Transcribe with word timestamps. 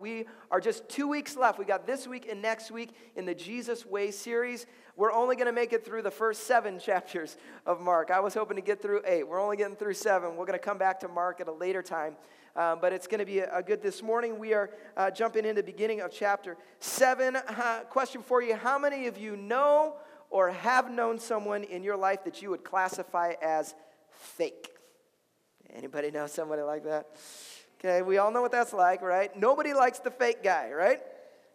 We 0.00 0.24
are 0.50 0.60
just 0.60 0.88
two 0.88 1.06
weeks 1.06 1.36
left. 1.36 1.58
We 1.58 1.66
got 1.66 1.86
this 1.86 2.08
week 2.08 2.26
and 2.28 2.40
next 2.40 2.70
week 2.70 2.92
in 3.16 3.26
the 3.26 3.34
Jesus 3.34 3.84
Way 3.84 4.10
series. 4.10 4.64
We're 4.96 5.12
only 5.12 5.36
going 5.36 5.46
to 5.46 5.52
make 5.52 5.74
it 5.74 5.84
through 5.84 6.00
the 6.00 6.10
first 6.10 6.44
seven 6.44 6.78
chapters 6.84 7.36
of 7.66 7.82
Mark. 7.82 8.10
I 8.10 8.18
was 8.20 8.32
hoping 8.32 8.56
to 8.56 8.62
get 8.62 8.80
through 8.80 9.02
eight. 9.04 9.28
We're 9.28 9.38
only 9.38 9.58
getting 9.58 9.76
through 9.76 9.92
seven. 9.92 10.36
We're 10.36 10.46
going 10.46 10.58
to 10.58 10.64
come 10.64 10.78
back 10.78 11.00
to 11.00 11.08
Mark 11.08 11.42
at 11.42 11.48
a 11.48 11.52
later 11.52 11.82
time. 11.82 12.16
Um, 12.56 12.78
but 12.80 12.94
it's 12.94 13.06
going 13.06 13.18
to 13.18 13.26
be 13.26 13.40
a, 13.40 13.58
a, 13.58 13.62
good 13.62 13.82
this 13.82 14.02
morning. 14.02 14.38
We 14.38 14.54
are 14.54 14.70
uh, 14.96 15.10
jumping 15.10 15.44
into 15.44 15.60
the 15.60 15.66
beginning 15.66 16.00
of 16.00 16.10
chapter 16.10 16.56
seven. 16.78 17.36
Uh, 17.36 17.80
question 17.90 18.22
for 18.22 18.42
you 18.42 18.56
How 18.56 18.78
many 18.78 19.06
of 19.06 19.18
you 19.18 19.36
know 19.36 19.96
or 20.30 20.50
have 20.50 20.90
known 20.90 21.18
someone 21.18 21.62
in 21.62 21.84
your 21.84 21.98
life 21.98 22.24
that 22.24 22.40
you 22.40 22.48
would 22.48 22.64
classify 22.64 23.34
as 23.42 23.74
fake? 24.08 24.70
Anybody 25.74 26.10
know 26.10 26.26
somebody 26.26 26.62
like 26.62 26.84
that? 26.84 27.06
Okay, 27.82 28.02
we 28.02 28.18
all 28.18 28.30
know 28.30 28.42
what 28.42 28.52
that's 28.52 28.74
like, 28.74 29.00
right? 29.00 29.34
Nobody 29.34 29.72
likes 29.72 30.00
the 30.00 30.10
fake 30.10 30.42
guy, 30.42 30.70
right? 30.70 31.00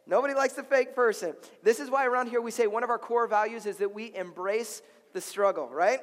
Nobody 0.07 0.33
likes 0.33 0.53
the 0.53 0.63
fake 0.63 0.95
person. 0.95 1.35
This 1.61 1.79
is 1.79 1.89
why 1.91 2.07
around 2.07 2.29
here 2.29 2.41
we 2.41 2.49
say 2.49 2.65
one 2.65 2.83
of 2.83 2.89
our 2.89 2.97
core 2.97 3.27
values 3.27 3.67
is 3.67 3.77
that 3.77 3.93
we 3.93 4.13
embrace 4.15 4.81
the 5.13 5.21
struggle, 5.21 5.69
right? 5.69 5.99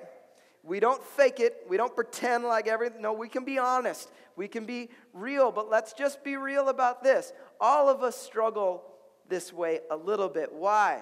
We 0.62 0.78
don't 0.78 1.02
fake 1.02 1.40
it. 1.40 1.66
We 1.68 1.76
don't 1.76 1.94
pretend 1.94 2.44
like 2.44 2.68
everything. 2.68 3.02
No, 3.02 3.12
we 3.12 3.28
can 3.28 3.44
be 3.44 3.58
honest. 3.58 4.10
We 4.36 4.46
can 4.46 4.64
be 4.64 4.90
real, 5.12 5.50
but 5.50 5.68
let's 5.68 5.92
just 5.92 6.22
be 6.22 6.36
real 6.36 6.68
about 6.68 7.02
this. 7.02 7.32
All 7.60 7.88
of 7.88 8.04
us 8.04 8.16
struggle 8.16 8.84
this 9.28 9.52
way 9.52 9.80
a 9.90 9.96
little 9.96 10.28
bit. 10.28 10.52
Why? 10.52 11.00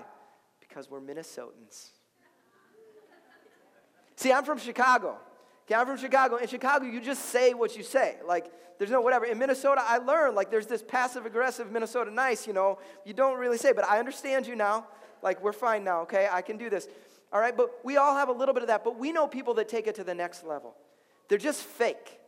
Because 0.61 0.91
we're 0.91 1.01
Minnesotans. 1.01 1.91
See, 4.17 4.33
I'm 4.33 4.45
from 4.45 4.59
Chicago. 4.59 5.19
Okay, 5.71 5.79
I'm 5.79 5.87
from 5.87 5.99
Chicago. 5.99 6.35
In 6.35 6.49
Chicago, 6.49 6.85
you 6.85 7.01
just 7.01 7.27
say 7.27 7.55
what 7.55 7.77
you 7.77 7.85
say. 7.85 8.17
Like, 8.27 8.51
there's 8.79 8.91
no 8.91 9.01
whatever. 9.01 9.25
In 9.25 9.39
Minnesota, 9.39 9.81
I 9.85 9.99
learned, 9.99 10.35
like, 10.35 10.51
there's 10.51 10.67
this 10.67 10.83
passive 10.83 11.27
aggressive 11.27 11.71
Minnesota 11.71 12.11
nice, 12.11 12.45
you 12.45 12.53
know. 12.53 12.81
You 13.05 13.15
don't 13.15 13.39
really 13.39 13.57
say, 13.57 13.73
but 13.73 13.85
I 13.85 14.01
understand 14.01 14.49
you 14.49 14.57
now. 14.57 14.89
Like, 15.23 15.41
we're 15.41 15.53
fine 15.53 15.85
now, 15.85 16.01
okay? 16.01 16.29
I 16.29 16.43
can 16.43 16.57
do 16.57 16.71
this. 16.71 16.89
All 17.33 17.39
right, 17.39 17.57
but 17.57 17.71
we 17.85 17.99
all 17.99 18.17
have 18.17 18.29
a 18.29 18.33
little 18.33 18.53
bit 18.53 18.65
of 18.65 18.67
that, 18.67 18.83
but 18.83 18.99
we 18.99 19.13
know 19.13 19.29
people 19.29 19.55
that 19.55 19.69
take 19.69 19.87
it 19.87 19.95
to 19.95 20.03
the 20.03 20.13
next 20.13 20.45
level. 20.45 20.75
They're 21.29 21.39
just 21.39 21.63
fake. 21.63 22.19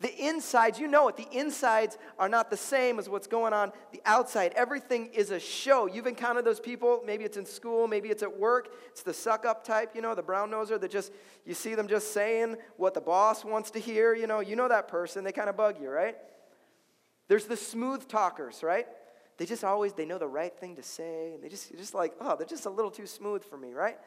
The 0.00 0.28
insides, 0.28 0.78
you 0.78 0.88
know 0.88 1.08
it, 1.08 1.18
the 1.18 1.28
insides 1.30 1.98
are 2.18 2.28
not 2.28 2.50
the 2.50 2.56
same 2.56 2.98
as 2.98 3.06
what's 3.06 3.26
going 3.26 3.52
on 3.52 3.70
the 3.92 4.00
outside. 4.06 4.54
Everything 4.56 5.10
is 5.12 5.30
a 5.30 5.38
show. 5.38 5.84
You've 5.86 6.06
encountered 6.06 6.46
those 6.46 6.58
people, 6.58 7.02
maybe 7.04 7.24
it's 7.24 7.36
in 7.36 7.44
school, 7.44 7.86
maybe 7.86 8.08
it's 8.08 8.22
at 8.22 8.38
work. 8.38 8.72
It's 8.88 9.02
the 9.02 9.12
suck 9.12 9.44
up 9.44 9.62
type, 9.62 9.90
you 9.94 10.00
know, 10.00 10.14
the 10.14 10.22
brown 10.22 10.50
noser 10.50 10.80
that 10.80 10.90
just, 10.90 11.12
you 11.44 11.52
see 11.52 11.74
them 11.74 11.86
just 11.86 12.14
saying 12.14 12.56
what 12.78 12.94
the 12.94 13.00
boss 13.02 13.44
wants 13.44 13.70
to 13.72 13.78
hear, 13.78 14.14
you 14.14 14.26
know, 14.26 14.40
you 14.40 14.56
know 14.56 14.68
that 14.68 14.88
person, 14.88 15.22
they 15.22 15.32
kind 15.32 15.50
of 15.50 15.56
bug 15.56 15.76
you, 15.78 15.90
right? 15.90 16.16
There's 17.28 17.44
the 17.44 17.56
smooth 17.56 18.08
talkers, 18.08 18.62
right? 18.62 18.86
They 19.36 19.44
just 19.46 19.64
always, 19.64 19.92
they 19.92 20.06
know 20.06 20.18
the 20.18 20.26
right 20.26 20.54
thing 20.58 20.76
to 20.76 20.82
say, 20.82 21.32
and 21.34 21.42
they 21.42 21.48
just, 21.48 21.76
just 21.76 21.94
like, 21.94 22.14
oh, 22.20 22.36
they're 22.36 22.46
just 22.46 22.66
a 22.66 22.70
little 22.70 22.90
too 22.90 23.06
smooth 23.06 23.44
for 23.44 23.56
me, 23.56 23.72
right? 23.72 23.98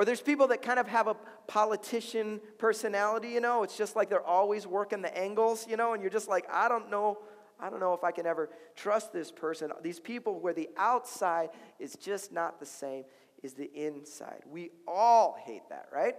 Or 0.00 0.06
there's 0.06 0.22
people 0.22 0.46
that 0.46 0.62
kind 0.62 0.78
of 0.78 0.88
have 0.88 1.08
a 1.08 1.16
politician 1.46 2.40
personality, 2.56 3.28
you 3.28 3.40
know, 3.42 3.62
it's 3.64 3.76
just 3.76 3.96
like 3.96 4.08
they're 4.08 4.26
always 4.26 4.66
working 4.66 5.02
the 5.02 5.14
angles, 5.14 5.66
you 5.68 5.76
know, 5.76 5.92
and 5.92 6.02
you're 6.02 6.10
just 6.10 6.26
like, 6.26 6.46
I 6.50 6.70
don't 6.70 6.90
know, 6.90 7.18
I 7.60 7.68
don't 7.68 7.80
know 7.80 7.92
if 7.92 8.02
I 8.02 8.10
can 8.10 8.24
ever 8.24 8.48
trust 8.74 9.12
this 9.12 9.30
person. 9.30 9.70
These 9.82 10.00
people 10.00 10.40
where 10.40 10.54
the 10.54 10.70
outside 10.78 11.50
is 11.78 11.96
just 11.96 12.32
not 12.32 12.58
the 12.58 12.64
same 12.64 13.04
as 13.44 13.52
the 13.52 13.70
inside. 13.74 14.40
We 14.50 14.70
all 14.88 15.36
hate 15.44 15.68
that, 15.68 15.88
right? 15.92 16.14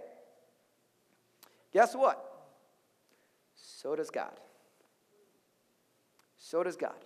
Guess 1.72 1.96
what? 1.96 2.24
So 3.56 3.96
does 3.96 4.10
God. 4.10 4.38
So 6.38 6.62
does 6.62 6.76
God. 6.76 7.04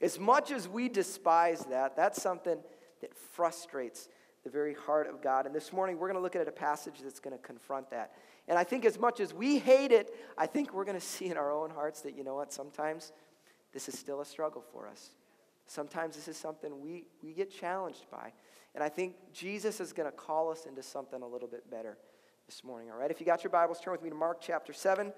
As 0.00 0.20
much 0.20 0.52
as 0.52 0.68
we 0.68 0.88
despise 0.88 1.64
that, 1.64 1.96
that's 1.96 2.22
something 2.22 2.58
that 3.00 3.12
frustrates 3.32 4.08
the 4.44 4.50
very 4.50 4.74
heart 4.74 5.08
of 5.08 5.22
God. 5.22 5.46
And 5.46 5.54
this 5.54 5.72
morning, 5.72 5.98
we're 5.98 6.08
going 6.08 6.18
to 6.18 6.22
look 6.22 6.36
at 6.36 6.46
a 6.46 6.52
passage 6.52 6.94
that's 7.02 7.18
going 7.18 7.36
to 7.36 7.42
confront 7.42 7.90
that. 7.90 8.12
And 8.46 8.58
I 8.58 8.64
think 8.64 8.84
as 8.84 8.98
much 8.98 9.20
as 9.20 9.32
we 9.32 9.58
hate 9.58 9.90
it, 9.90 10.14
I 10.36 10.46
think 10.46 10.74
we're 10.74 10.84
going 10.84 10.98
to 10.98 11.04
see 11.04 11.26
in 11.26 11.38
our 11.38 11.50
own 11.50 11.70
hearts 11.70 12.02
that, 12.02 12.14
you 12.14 12.22
know 12.22 12.34
what, 12.34 12.52
sometimes 12.52 13.12
this 13.72 13.88
is 13.88 13.98
still 13.98 14.20
a 14.20 14.24
struggle 14.24 14.62
for 14.72 14.86
us. 14.86 15.10
Sometimes 15.66 16.14
this 16.14 16.28
is 16.28 16.36
something 16.36 16.82
we, 16.82 17.06
we 17.22 17.32
get 17.32 17.50
challenged 17.50 18.04
by. 18.10 18.32
And 18.74 18.84
I 18.84 18.90
think 18.90 19.14
Jesus 19.32 19.80
is 19.80 19.92
going 19.92 20.10
to 20.10 20.16
call 20.16 20.50
us 20.50 20.66
into 20.66 20.82
something 20.82 21.22
a 21.22 21.26
little 21.26 21.48
bit 21.48 21.70
better 21.70 21.96
this 22.46 22.62
morning, 22.62 22.90
all 22.90 22.98
right? 22.98 23.10
If 23.10 23.20
you 23.20 23.26
got 23.26 23.42
your 23.42 23.50
Bibles, 23.50 23.80
turn 23.80 23.92
with 23.92 24.02
me 24.02 24.10
to 24.10 24.14
Mark 24.14 24.42
chapter 24.42 24.74
7. 24.74 25.12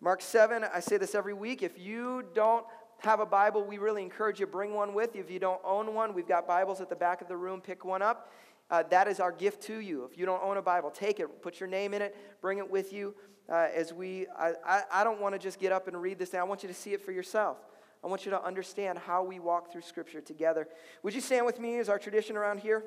Mark 0.00 0.22
7, 0.22 0.64
I 0.72 0.78
say 0.80 0.98
this 0.98 1.16
every 1.16 1.34
week. 1.34 1.62
If 1.62 1.78
you 1.78 2.24
don't 2.34 2.64
have 2.98 3.20
a 3.20 3.26
Bible, 3.26 3.64
we 3.64 3.78
really 3.78 4.02
encourage 4.02 4.40
you 4.40 4.46
bring 4.46 4.74
one 4.74 4.94
with 4.94 5.14
you. 5.14 5.20
If 5.20 5.30
you 5.30 5.38
don't 5.38 5.60
own 5.64 5.94
one, 5.94 6.14
we've 6.14 6.28
got 6.28 6.46
Bibles 6.46 6.80
at 6.80 6.88
the 6.88 6.96
back 6.96 7.20
of 7.20 7.28
the 7.28 7.36
room. 7.36 7.60
Pick 7.60 7.84
one 7.84 8.02
up. 8.02 8.30
Uh, 8.70 8.82
that 8.90 9.06
is 9.06 9.20
our 9.20 9.32
gift 9.32 9.62
to 9.62 9.80
you. 9.80 10.04
If 10.04 10.18
you 10.18 10.26
don't 10.26 10.42
own 10.42 10.56
a 10.56 10.62
Bible, 10.62 10.90
take 10.90 11.20
it, 11.20 11.42
put 11.42 11.60
your 11.60 11.68
name 11.68 11.94
in 11.94 12.02
it, 12.02 12.16
bring 12.40 12.58
it 12.58 12.68
with 12.68 12.92
you. 12.92 13.14
Uh, 13.48 13.68
as 13.72 13.92
we, 13.92 14.26
I, 14.36 14.54
I, 14.66 14.82
I 14.92 15.04
don't 15.04 15.20
want 15.20 15.34
to 15.34 15.38
just 15.38 15.60
get 15.60 15.70
up 15.70 15.86
and 15.86 16.00
read 16.00 16.18
this. 16.18 16.30
Thing. 16.30 16.40
I 16.40 16.44
want 16.44 16.64
you 16.64 16.68
to 16.68 16.74
see 16.74 16.92
it 16.92 17.00
for 17.00 17.12
yourself. 17.12 17.58
I 18.02 18.08
want 18.08 18.24
you 18.24 18.30
to 18.32 18.42
understand 18.42 18.98
how 18.98 19.22
we 19.22 19.38
walk 19.38 19.70
through 19.70 19.82
Scripture 19.82 20.20
together. 20.20 20.66
Would 21.04 21.14
you 21.14 21.20
stand 21.20 21.46
with 21.46 21.60
me 21.60 21.78
as 21.78 21.88
our 21.88 21.98
tradition 21.98 22.36
around 22.36 22.58
here? 22.58 22.82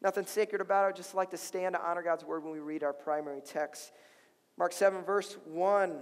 Nothing 0.00 0.26
sacred 0.26 0.60
about 0.60 0.84
it. 0.84 0.88
I'd 0.90 0.96
just 0.96 1.14
like 1.14 1.30
to 1.30 1.36
stand 1.36 1.74
to 1.74 1.84
honor 1.84 2.02
God's 2.02 2.24
word 2.24 2.44
when 2.44 2.52
we 2.52 2.60
read 2.60 2.84
our 2.84 2.92
primary 2.92 3.40
text. 3.40 3.92
Mark 4.56 4.72
7, 4.72 5.02
verse 5.02 5.36
1 5.44 5.98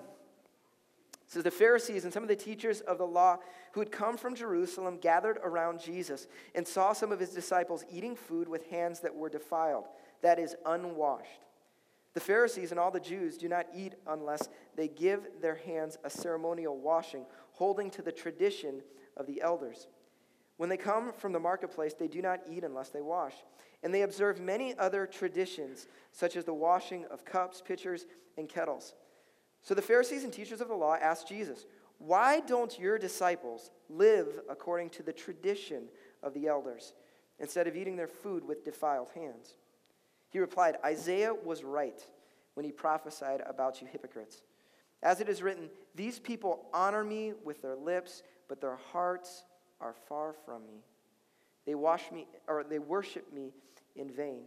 says 1.26 1.42
the 1.42 1.50
Pharisees 1.50 2.04
and 2.04 2.12
some 2.12 2.22
of 2.22 2.28
the 2.28 2.36
teachers 2.36 2.80
of 2.82 2.98
the 2.98 3.06
law 3.06 3.38
who 3.72 3.80
had 3.80 3.90
come 3.90 4.16
from 4.16 4.34
Jerusalem 4.34 4.98
gathered 5.00 5.38
around 5.42 5.80
Jesus 5.80 6.26
and 6.54 6.66
saw 6.66 6.92
some 6.92 7.12
of 7.12 7.20
his 7.20 7.30
disciples 7.30 7.84
eating 7.90 8.14
food 8.14 8.48
with 8.48 8.68
hands 8.70 9.00
that 9.00 9.14
were 9.14 9.28
defiled, 9.28 9.86
that 10.22 10.38
is, 10.38 10.54
unwashed. 10.66 11.40
The 12.12 12.20
Pharisees 12.20 12.70
and 12.70 12.78
all 12.78 12.92
the 12.92 13.00
Jews 13.00 13.36
do 13.36 13.48
not 13.48 13.66
eat 13.74 13.94
unless 14.06 14.48
they 14.76 14.86
give 14.88 15.26
their 15.40 15.56
hands 15.56 15.98
a 16.04 16.10
ceremonial 16.10 16.78
washing, 16.78 17.26
holding 17.52 17.90
to 17.92 18.02
the 18.02 18.12
tradition 18.12 18.82
of 19.16 19.26
the 19.26 19.42
elders. 19.42 19.88
When 20.56 20.68
they 20.68 20.76
come 20.76 21.12
from 21.12 21.32
the 21.32 21.40
marketplace, 21.40 21.94
they 21.94 22.06
do 22.06 22.22
not 22.22 22.40
eat 22.48 22.62
unless 22.62 22.90
they 22.90 23.00
wash. 23.00 23.34
And 23.82 23.92
they 23.92 24.02
observe 24.02 24.40
many 24.40 24.78
other 24.78 25.06
traditions, 25.06 25.88
such 26.12 26.36
as 26.36 26.44
the 26.44 26.54
washing 26.54 27.04
of 27.06 27.24
cups, 27.24 27.60
pitchers, 27.60 28.06
and 28.38 28.48
kettles. 28.48 28.94
So 29.64 29.74
the 29.74 29.82
Pharisees 29.82 30.24
and 30.24 30.32
teachers 30.32 30.60
of 30.60 30.68
the 30.68 30.74
law 30.74 30.94
asked 30.94 31.28
Jesus, 31.28 31.64
Why 31.98 32.40
don't 32.40 32.78
your 32.78 32.98
disciples 32.98 33.70
live 33.88 34.28
according 34.48 34.90
to 34.90 35.02
the 35.02 35.12
tradition 35.12 35.84
of 36.22 36.34
the 36.34 36.46
elders 36.46 36.92
instead 37.38 37.66
of 37.66 37.74
eating 37.76 37.96
their 37.96 38.06
food 38.06 38.46
with 38.46 38.62
defiled 38.62 39.08
hands? 39.14 39.54
He 40.28 40.38
replied, 40.38 40.76
Isaiah 40.84 41.32
was 41.34 41.64
right 41.64 42.04
when 42.52 42.64
he 42.64 42.72
prophesied 42.72 43.42
about 43.46 43.80
you 43.80 43.88
hypocrites. 43.90 44.42
As 45.02 45.20
it 45.20 45.30
is 45.30 45.42
written, 45.42 45.70
These 45.94 46.18
people 46.18 46.66
honor 46.74 47.02
me 47.02 47.32
with 47.42 47.62
their 47.62 47.76
lips, 47.76 48.22
but 48.48 48.60
their 48.60 48.78
hearts 48.92 49.44
are 49.80 49.94
far 50.08 50.34
from 50.44 50.66
me. 50.66 50.82
They 51.64 51.74
wash 51.74 52.12
me 52.12 52.26
or 52.46 52.64
they 52.64 52.78
worship 52.78 53.32
me 53.32 53.52
in 53.96 54.10
vain. 54.10 54.42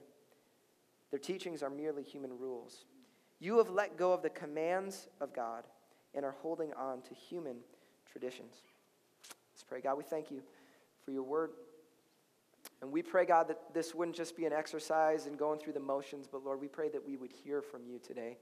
Their 1.10 1.20
teachings 1.20 1.64
are 1.64 1.70
merely 1.72 2.04
human 2.04 2.38
rules. 2.38 2.86
You 3.40 3.58
have 3.58 3.70
let 3.70 3.98
go 3.98 4.14
of 4.14 4.22
the 4.22 4.30
commands 4.30 5.08
of 5.22 5.34
God 5.34 5.64
and 6.16 6.26
are 6.26 6.36
holding 6.42 6.74
on 6.74 7.02
to 7.02 7.14
human 7.14 7.58
traditions. 8.12 8.56
Let's 9.54 9.64
pray. 9.64 9.82
God, 9.82 9.98
we 9.98 10.04
thank 10.04 10.32
you 10.32 10.42
for 11.04 11.12
your 11.12 11.24
word. 11.24 11.52
And 12.82 12.92
we 12.92 13.02
pray, 13.02 13.26
God, 13.26 13.48
that 13.48 13.74
this 13.74 13.96
wouldn't 13.96 14.18
just 14.18 14.36
be 14.36 14.46
an 14.46 14.54
exercise 14.54 15.26
and 15.26 15.38
going 15.38 15.60
through 15.60 15.74
the 15.74 15.80
motions, 15.80 16.28
but 16.32 16.44
Lord, 16.44 16.62
we 16.62 16.68
pray 16.68 16.90
that 16.90 17.06
we 17.06 17.18
would 17.18 17.32
hear 17.32 17.62
from 17.62 17.86
you 17.86 18.00
today. 18.00 18.38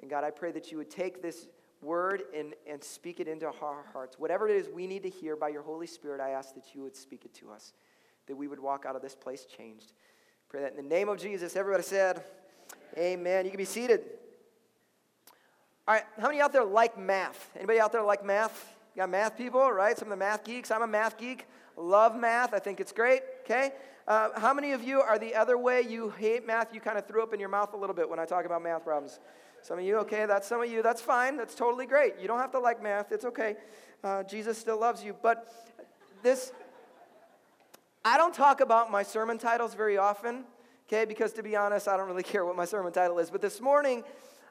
And 0.00 0.10
God, 0.10 0.24
I 0.24 0.30
pray 0.30 0.50
that 0.52 0.72
you 0.72 0.78
would 0.78 0.90
take 0.90 1.22
this 1.22 1.46
word 1.82 2.22
and, 2.36 2.54
and 2.68 2.82
speak 2.82 3.20
it 3.20 3.28
into 3.28 3.46
our 3.46 3.84
hearts. 3.92 4.18
Whatever 4.18 4.48
it 4.48 4.56
is 4.56 4.68
we 4.68 4.86
need 4.86 5.02
to 5.02 5.10
hear 5.10 5.36
by 5.36 5.48
your 5.48 5.62
Holy 5.62 5.86
Spirit, 5.86 6.20
I 6.20 6.30
ask 6.30 6.54
that 6.54 6.74
you 6.74 6.82
would 6.82 6.96
speak 6.96 7.24
it 7.24 7.34
to 7.34 7.50
us, 7.50 7.72
that 8.26 8.36
we 8.36 8.48
would 8.48 8.60
walk 8.60 8.84
out 8.86 8.96
of 8.96 9.02
this 9.02 9.14
place 9.14 9.44
changed. 9.44 9.92
Pray 10.48 10.62
that 10.62 10.72
in 10.72 10.76
the 10.76 10.82
name 10.82 11.08
of 11.08 11.18
Jesus, 11.18 11.54
everybody 11.54 11.84
said, 11.84 12.24
Amen. 12.96 13.44
You 13.44 13.50
can 13.50 13.58
be 13.58 13.64
seated. 13.64 14.02
All 15.88 15.94
right, 15.94 16.04
how 16.18 16.28
many 16.28 16.40
out 16.40 16.52
there 16.52 16.64
like 16.64 16.98
math? 16.98 17.50
Anybody 17.56 17.80
out 17.80 17.92
there 17.92 18.02
like 18.02 18.24
math? 18.24 18.76
You 18.94 19.00
got 19.00 19.10
math 19.10 19.36
people, 19.36 19.70
right? 19.72 19.96
Some 19.96 20.06
of 20.06 20.10
the 20.10 20.16
math 20.16 20.44
geeks. 20.44 20.70
I'm 20.70 20.82
a 20.82 20.86
math 20.86 21.18
geek. 21.18 21.46
Love 21.76 22.16
math. 22.16 22.52
I 22.52 22.58
think 22.58 22.80
it's 22.80 22.92
great. 22.92 23.22
Okay. 23.44 23.72
Uh, 24.06 24.28
how 24.40 24.52
many 24.52 24.72
of 24.72 24.82
you 24.82 25.00
are 25.00 25.18
the 25.18 25.34
other 25.34 25.56
way? 25.56 25.82
You 25.82 26.10
hate 26.10 26.46
math. 26.46 26.74
You 26.74 26.80
kind 26.80 26.98
of 26.98 27.06
threw 27.06 27.22
up 27.22 27.32
in 27.32 27.40
your 27.40 27.48
mouth 27.48 27.72
a 27.74 27.76
little 27.76 27.94
bit 27.94 28.08
when 28.08 28.18
I 28.18 28.24
talk 28.24 28.44
about 28.44 28.62
math 28.62 28.84
problems. 28.84 29.20
Some 29.62 29.78
of 29.78 29.84
you, 29.84 29.98
okay, 29.98 30.26
that's 30.26 30.48
some 30.48 30.62
of 30.62 30.70
you. 30.70 30.82
That's 30.82 31.00
fine. 31.00 31.36
That's 31.36 31.54
totally 31.54 31.86
great. 31.86 32.14
You 32.20 32.26
don't 32.26 32.38
have 32.38 32.52
to 32.52 32.58
like 32.58 32.82
math. 32.82 33.12
It's 33.12 33.24
okay. 33.24 33.56
Uh, 34.02 34.22
Jesus 34.22 34.58
still 34.58 34.80
loves 34.80 35.04
you. 35.04 35.14
But 35.22 35.52
this, 36.22 36.52
I 38.04 38.16
don't 38.16 38.34
talk 38.34 38.60
about 38.60 38.90
my 38.90 39.02
sermon 39.02 39.38
titles 39.38 39.74
very 39.74 39.98
often, 39.98 40.44
okay, 40.92 41.04
because 41.04 41.32
to 41.32 41.42
be 41.42 41.54
honest, 41.54 41.86
I 41.86 41.96
don't 41.96 42.08
really 42.08 42.22
care 42.34 42.44
what 42.44 42.56
my 42.56 42.64
sermon 42.64 42.92
title 42.92 43.18
is. 43.18 43.30
But 43.30 43.40
this 43.40 43.60
morning, 43.60 44.02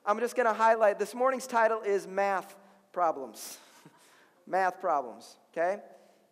I'm 0.05 0.19
just 0.19 0.35
going 0.35 0.47
to 0.47 0.53
highlight 0.53 0.97
this 0.97 1.13
morning's 1.13 1.47
title 1.47 1.81
is 1.81 2.07
Math 2.07 2.55
Problems. 2.93 3.57
math 4.47 4.79
Problems. 4.79 5.35
okay? 5.51 5.81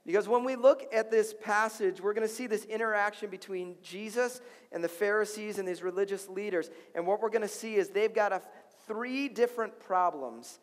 Because 0.06 0.30
when 0.30 0.45
we 0.45 0.56
look 0.56 0.86
at 0.94 1.12
this 1.12 1.36
passage, 1.42 2.00
we're 2.00 2.13
going 2.13 2.25
to 2.25 2.33
see 2.33 2.48
this 2.48 2.63
interaction 2.63 3.30
between 3.30 3.75
Jesus 3.83 4.39
and 4.71 4.81
the 4.81 4.88
Pharisees 4.88 5.59
and 5.59 5.68
these 5.68 5.83
religious 5.83 6.30
leaders. 6.30 6.69
And 6.95 7.06
what 7.06 7.21
we're 7.21 7.30
going 7.30 7.42
to 7.42 7.48
see 7.50 7.75
is 7.75 7.89
they've 7.89 8.13
got 8.13 8.31
a, 8.31 8.42
three 8.88 9.27
different 9.27 9.77
problems 9.81 10.59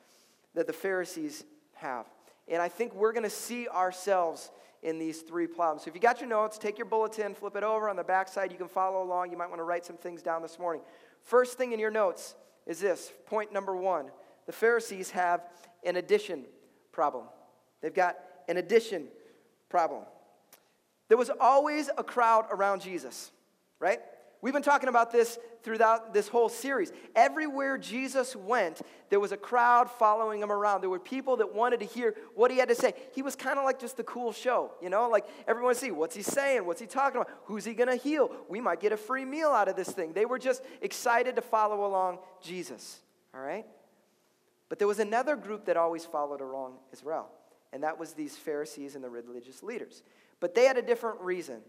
that 0.54 0.66
the 0.66 0.72
Pharisees 0.72 1.44
have. 1.74 2.06
And 2.48 2.62
I 2.62 2.68
think 2.68 2.94
we're 2.94 3.12
going 3.12 3.24
to 3.24 3.30
see 3.30 3.68
ourselves 3.68 4.50
in 4.84 4.98
these 4.98 5.22
three 5.22 5.46
problems. 5.46 5.82
So 5.82 5.88
if 5.88 5.94
you 5.94 6.00
got 6.00 6.20
your 6.20 6.28
notes, 6.28 6.58
take 6.58 6.78
your 6.78 6.84
bulletin, 6.84 7.34
flip 7.34 7.56
it 7.56 7.64
over 7.64 7.88
on 7.88 7.96
the 7.96 8.04
back 8.04 8.28
side. 8.28 8.52
You 8.52 8.58
can 8.58 8.68
follow 8.68 9.02
along. 9.02 9.32
You 9.32 9.38
might 9.38 9.48
want 9.48 9.58
to 9.58 9.64
write 9.64 9.84
some 9.84 9.96
things 9.96 10.22
down 10.22 10.42
this 10.42 10.58
morning. 10.58 10.82
First 11.22 11.56
thing 11.56 11.72
in 11.72 11.80
your 11.80 11.90
notes 11.90 12.34
is 12.66 12.78
this 12.80 13.12
point 13.26 13.52
number 13.52 13.74
one 13.74 14.10
the 14.46 14.52
Pharisees 14.52 15.10
have 15.10 15.40
an 15.84 15.96
addition 15.96 16.44
problem. 16.92 17.24
They've 17.80 17.94
got 17.94 18.16
an 18.46 18.58
addition 18.58 19.08
problem. 19.70 20.02
There 21.08 21.16
was 21.16 21.30
always 21.40 21.88
a 21.96 22.04
crowd 22.04 22.46
around 22.50 22.82
Jesus, 22.82 23.30
right? 23.80 24.00
We've 24.44 24.52
been 24.52 24.62
talking 24.62 24.90
about 24.90 25.10
this 25.10 25.38
throughout 25.62 26.12
this 26.12 26.28
whole 26.28 26.50
series. 26.50 26.92
Everywhere 27.16 27.78
Jesus 27.78 28.36
went, 28.36 28.82
there 29.08 29.18
was 29.18 29.32
a 29.32 29.38
crowd 29.38 29.90
following 29.90 30.42
him 30.42 30.52
around. 30.52 30.82
There 30.82 30.90
were 30.90 30.98
people 30.98 31.38
that 31.38 31.54
wanted 31.54 31.80
to 31.80 31.86
hear 31.86 32.14
what 32.34 32.50
he 32.50 32.58
had 32.58 32.68
to 32.68 32.74
say. 32.74 32.92
He 33.14 33.22
was 33.22 33.36
kind 33.36 33.58
of 33.58 33.64
like 33.64 33.80
just 33.80 33.96
the 33.96 34.02
cool 34.02 34.34
show, 34.34 34.72
you 34.82 34.90
know? 34.90 35.08
Like 35.08 35.24
everyone 35.48 35.74
see 35.76 35.90
what's 35.92 36.14
he 36.14 36.20
saying? 36.22 36.66
What's 36.66 36.78
he 36.78 36.86
talking 36.86 37.22
about? 37.22 37.32
Who's 37.46 37.64
he 37.64 37.72
going 37.72 37.88
to 37.88 37.96
heal? 37.96 38.30
We 38.50 38.60
might 38.60 38.80
get 38.80 38.92
a 38.92 38.98
free 38.98 39.24
meal 39.24 39.48
out 39.48 39.68
of 39.68 39.76
this 39.76 39.88
thing. 39.88 40.12
They 40.12 40.26
were 40.26 40.38
just 40.38 40.62
excited 40.82 41.36
to 41.36 41.40
follow 41.40 41.86
along 41.86 42.18
Jesus, 42.42 43.00
all 43.34 43.40
right? 43.40 43.64
But 44.68 44.78
there 44.78 44.88
was 44.88 44.98
another 44.98 45.36
group 45.36 45.64
that 45.64 45.78
always 45.78 46.04
followed 46.04 46.42
along 46.42 46.74
as 46.92 47.02
well, 47.02 47.30
and 47.72 47.82
that 47.82 47.98
was 47.98 48.12
these 48.12 48.36
Pharisees 48.36 48.94
and 48.94 49.02
the 49.02 49.08
religious 49.08 49.62
leaders. 49.62 50.02
But 50.38 50.54
they 50.54 50.66
had 50.66 50.76
a 50.76 50.82
different 50.82 51.22
reason. 51.22 51.62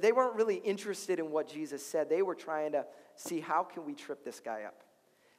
They 0.00 0.12
weren't 0.12 0.34
really 0.34 0.56
interested 0.56 1.18
in 1.18 1.30
what 1.30 1.48
Jesus 1.48 1.84
said. 1.84 2.08
They 2.08 2.22
were 2.22 2.34
trying 2.34 2.72
to 2.72 2.86
see 3.16 3.40
how 3.40 3.64
can 3.64 3.84
we 3.84 3.94
trip 3.94 4.24
this 4.24 4.40
guy 4.40 4.62
up? 4.62 4.82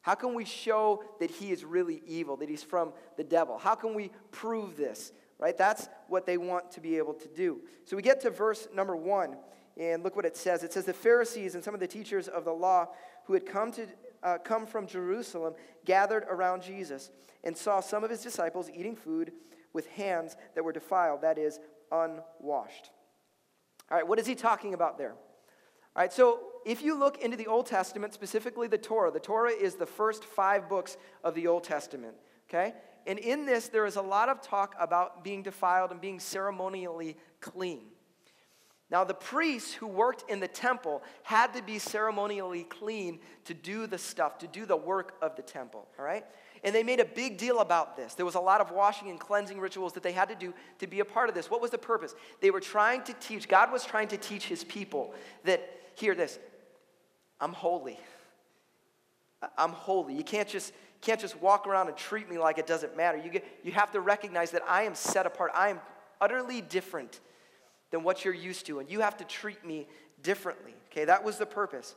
How 0.01 0.13
can 0.13 0.35
we 0.35 0.45
show 0.45 1.03
that 1.19 1.31
he 1.31 1.51
is 1.51 1.63
really 1.63 2.01
evil, 2.05 2.37
that 2.37 2.49
he's 2.49 2.63
from 2.63 2.93
the 3.17 3.23
devil? 3.23 3.57
How 3.57 3.75
can 3.75 3.95
we 3.95 4.11
prove 4.31 4.77
this? 4.77 5.13
Right? 5.39 5.57
That's 5.57 5.89
what 6.07 6.25
they 6.25 6.37
want 6.37 6.71
to 6.71 6.81
be 6.81 6.97
able 6.97 7.13
to 7.15 7.27
do. 7.29 7.61
So 7.85 7.95
we 7.95 8.01
get 8.01 8.21
to 8.21 8.29
verse 8.29 8.67
number 8.73 8.95
1 8.95 9.35
and 9.77 10.03
look 10.03 10.15
what 10.15 10.25
it 10.25 10.37
says. 10.37 10.63
It 10.63 10.73
says 10.73 10.85
the 10.85 10.93
Pharisees 10.93 11.55
and 11.55 11.63
some 11.63 11.73
of 11.73 11.79
the 11.79 11.87
teachers 11.87 12.27
of 12.27 12.45
the 12.45 12.53
law 12.53 12.89
who 13.25 13.33
had 13.33 13.45
come 13.45 13.71
to 13.73 13.87
uh, 14.23 14.37
come 14.39 14.65
from 14.65 14.87
Jerusalem 14.87 15.53
gathered 15.85 16.23
around 16.29 16.63
Jesus 16.63 17.11
and 17.43 17.55
saw 17.55 17.79
some 17.79 18.03
of 18.03 18.09
his 18.09 18.21
disciples 18.21 18.69
eating 18.73 18.95
food 18.95 19.31
with 19.71 19.87
hands 19.87 20.35
that 20.55 20.63
were 20.63 20.71
defiled, 20.71 21.21
that 21.21 21.37
is, 21.37 21.59
unwashed. 21.91 22.91
All 23.89 23.97
right, 23.97 24.07
what 24.07 24.19
is 24.19 24.25
he 24.25 24.35
talking 24.35 24.73
about 24.73 24.97
there? 24.97 25.11
All 25.11 26.01
right, 26.01 26.11
so 26.11 26.39
if 26.65 26.81
you 26.81 26.97
look 26.97 27.21
into 27.21 27.37
the 27.37 27.47
Old 27.47 27.67
Testament, 27.67 28.13
specifically 28.13 28.67
the 28.67 28.77
Torah, 28.77 29.11
the 29.11 29.19
Torah 29.19 29.51
is 29.51 29.75
the 29.75 29.85
first 29.85 30.23
five 30.23 30.67
books 30.67 30.97
of 31.23 31.35
the 31.35 31.47
Old 31.47 31.63
Testament, 31.63 32.15
okay? 32.49 32.73
And 33.07 33.19
in 33.19 33.45
this, 33.45 33.67
there 33.67 33.85
is 33.85 33.95
a 33.95 34.01
lot 34.01 34.29
of 34.29 34.41
talk 34.41 34.75
about 34.79 35.23
being 35.23 35.43
defiled 35.43 35.91
and 35.91 36.01
being 36.01 36.19
ceremonially 36.19 37.17
clean. 37.39 37.83
Now, 38.89 39.03
the 39.03 39.13
priests 39.13 39.73
who 39.73 39.87
worked 39.87 40.29
in 40.29 40.39
the 40.39 40.47
temple 40.47 41.01
had 41.23 41.53
to 41.53 41.63
be 41.63 41.79
ceremonially 41.79 42.63
clean 42.63 43.19
to 43.45 43.53
do 43.53 43.87
the 43.87 43.97
stuff, 43.97 44.37
to 44.39 44.47
do 44.47 44.65
the 44.65 44.77
work 44.77 45.15
of 45.21 45.35
the 45.35 45.41
temple, 45.41 45.87
all 45.97 46.05
right? 46.05 46.25
And 46.65 46.73
they 46.73 46.81
made 46.81 46.99
a 46.99 47.05
big 47.05 47.37
deal 47.37 47.59
about 47.59 47.95
this. 47.95 48.15
There 48.15 48.25
was 48.25 48.33
a 48.33 48.39
lot 48.39 48.59
of 48.59 48.71
washing 48.71 49.11
and 49.11 49.19
cleansing 49.19 49.59
rituals 49.59 49.93
that 49.93 50.01
they 50.01 50.11
had 50.11 50.29
to 50.29 50.35
do 50.35 50.51
to 50.79 50.87
be 50.87 50.99
a 50.99 51.05
part 51.05 51.29
of 51.29 51.35
this. 51.35 51.49
What 51.49 51.61
was 51.61 51.69
the 51.69 51.77
purpose? 51.77 52.15
They 52.41 52.49
were 52.49 52.59
trying 52.59 53.03
to 53.03 53.13
teach, 53.13 53.47
God 53.47 53.71
was 53.71 53.85
trying 53.85 54.07
to 54.09 54.17
teach 54.17 54.47
his 54.47 54.63
people 54.63 55.13
that, 55.43 55.61
hear 55.93 56.15
this, 56.15 56.39
I'm 57.39 57.53
holy. 57.53 57.99
I'm 59.57 59.73
holy. 59.73 60.15
You 60.15 60.23
can't 60.23 60.49
just, 60.49 60.73
can't 61.01 61.21
just 61.21 61.39
walk 61.39 61.67
around 61.67 61.87
and 61.87 61.95
treat 61.95 62.27
me 62.27 62.39
like 62.39 62.57
it 62.57 62.65
doesn't 62.65 62.97
matter. 62.97 63.19
You, 63.19 63.29
get, 63.29 63.45
you 63.63 63.71
have 63.71 63.91
to 63.91 63.99
recognize 63.99 64.49
that 64.51 64.63
I 64.67 64.83
am 64.83 64.95
set 64.95 65.27
apart. 65.27 65.51
I 65.53 65.69
am 65.69 65.79
utterly 66.19 66.61
different 66.61 67.19
than 67.91 68.01
what 68.01 68.25
you're 68.25 68.33
used 68.33 68.65
to, 68.65 68.79
and 68.79 68.89
you 68.89 69.01
have 69.01 69.17
to 69.17 69.23
treat 69.23 69.63
me 69.63 69.87
differently. 70.23 70.73
Okay, 70.91 71.05
that 71.05 71.23
was 71.23 71.37
the 71.37 71.45
purpose. 71.45 71.93